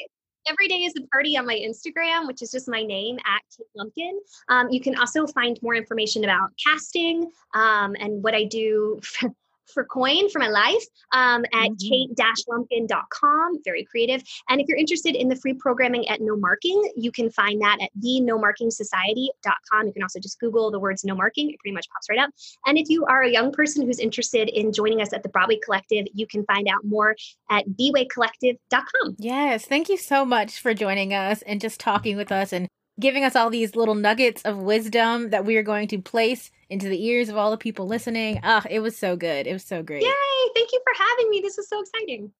every 0.49 0.67
day 0.67 0.85
is 0.85 0.93
a 0.99 1.07
party 1.09 1.37
on 1.37 1.47
my 1.47 1.55
Instagram, 1.55 2.27
which 2.27 2.43
is 2.43 2.51
just 2.51 2.69
my 2.69 2.83
name 2.83 3.17
at 3.19 3.43
Kate 3.57 3.67
Lumpkin. 3.77 4.19
Um, 4.49 4.71
you 4.71 4.81
can 4.81 4.97
also 4.97 5.27
find 5.27 5.59
more 5.63 5.75
information 5.75 6.25
about 6.25 6.51
casting 6.65 7.31
um, 7.55 7.95
and 8.01 8.23
what 8.23 8.35
I 8.35 8.45
do 8.45 9.01
for, 9.67 9.85
coin 9.85 10.29
for 10.31 10.39
my 10.39 10.49
life 10.49 10.85
um, 11.13 11.45
at 11.53 11.71
Mhm. 11.71 12.17
kate-lumpkin.com. 12.17 13.63
Very 13.65 13.85
creative. 13.85 14.23
And 14.49 14.61
if 14.61 14.69
you're 14.69 14.77
interested 14.79 15.15
in 15.15 15.29
the 15.29 15.37
free 15.37 15.55
programming 15.55 16.09
at 16.09 16.21
No 16.21 16.37
Marking, 16.37 16.93
you 16.97 17.11
can 17.13 17.31
find 17.31 17.61
that 17.63 17.79
at 17.81 17.91
the 17.97 18.21
No 18.21 18.39
Marking 18.39 18.71
Society.com. 18.71 19.87
You 19.87 19.93
can 19.93 20.03
also 20.03 20.21
just 20.21 20.39
Google 20.41 20.71
the 20.71 20.79
words 20.79 21.05
No 21.05 21.15
Marking. 21.15 21.51
It 21.51 21.59
pretty 21.59 21.75
much 21.75 21.89
pops 21.91 22.09
right 22.09 22.19
up. 22.19 22.31
And 22.67 22.79
if 22.79 22.89
you 22.89 23.05
are 23.07 23.23
a 23.23 23.31
young 23.31 23.53
person 23.53 23.85
who's 23.87 23.99
interested 23.99 24.49
in 24.49 24.73
joining 24.73 25.01
us 25.01 25.13
at 25.13 25.23
the 25.23 25.29
Broadway 25.29 25.59
Collective, 25.65 26.07
you 26.13 26.27
can 26.27 26.45
find 26.45 26.69
out 26.69 26.85
more 26.85 27.15
at 27.51 27.67
bwaycollective.com. 27.69 29.17
Yes, 29.19 29.67
thank 29.67 29.89
you 29.89 29.97
so 29.97 30.25
much 30.25 30.61
for 30.61 30.75
joining 30.75 31.13
us 31.15 31.43
and 31.43 31.61
just 31.61 31.81
talking 31.81 32.17
with 32.17 32.33
us 32.33 32.53
and 32.53 32.69
giving 33.03 33.25
us 33.25 33.37
all 33.37 33.51
these 33.51 33.77
little 33.77 33.95
nuggets 33.95 34.41
of 34.43 34.57
wisdom 34.57 35.29
that 35.31 35.45
we 35.45 35.57
are 35.57 35.63
going 35.63 35.89
to 35.89 36.01
place 36.01 36.51
into 36.71 36.89
the 36.89 37.05
ears 37.05 37.29
of 37.29 37.37
all 37.37 37.51
the 37.51 37.59
people 37.59 37.87
listening. 37.87 38.41
Ah, 38.43 38.65
it 38.71 38.81
was 38.81 38.97
so 38.97 39.17
good. 39.17 39.47
It 39.47 39.53
was 39.53 39.65
so 39.65 39.83
great. 39.83 40.03
Yay! 40.03 40.09
Thank 40.55 40.73
you 40.73 40.81
for 40.83 40.95
having 40.97 41.29
me. 41.29 41.41
This 41.41 41.59
was 41.59 41.69
so 41.69 41.83
exciting. 41.83 42.33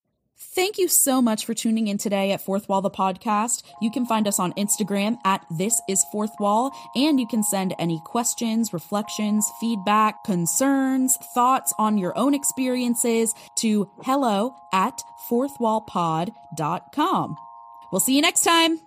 Thank 0.55 0.79
you 0.79 0.89
so 0.89 1.23
much 1.23 1.47
for 1.47 1.55
tuning 1.55 1.87
in 1.89 1.99
today 1.99 2.33
at 2.33 2.41
Fourth 2.41 2.69
Wall 2.69 2.83
the 2.83 2.91
podcast. 2.91 3.63
You 3.81 3.91
can 3.91 4.07
find 4.07 4.27
us 4.27 4.41
on 4.41 4.53
Instagram 4.55 5.19
at 5.25 5.47
This 5.51 5.81
Is 5.89 6.05
Fourth 6.11 6.33
Wall, 6.41 6.73
and 6.97 7.21
you 7.21 7.27
can 7.27 7.45
send 7.45 7.75
any 7.79 8.01
questions, 8.05 8.73
reflections, 8.73 9.49
feedback, 9.61 10.25
concerns, 10.25 11.17
thoughts 11.35 11.73
on 11.79 11.97
your 11.97 12.19
own 12.19 12.35
experiences 12.35 13.35
to 13.59 13.89
hello 14.03 14.57
at 14.73 15.01
fourthwallpod.com. 15.31 17.37
We'll 17.93 18.01
see 18.01 18.17
you 18.17 18.23
next 18.23 18.41
time. 18.41 18.81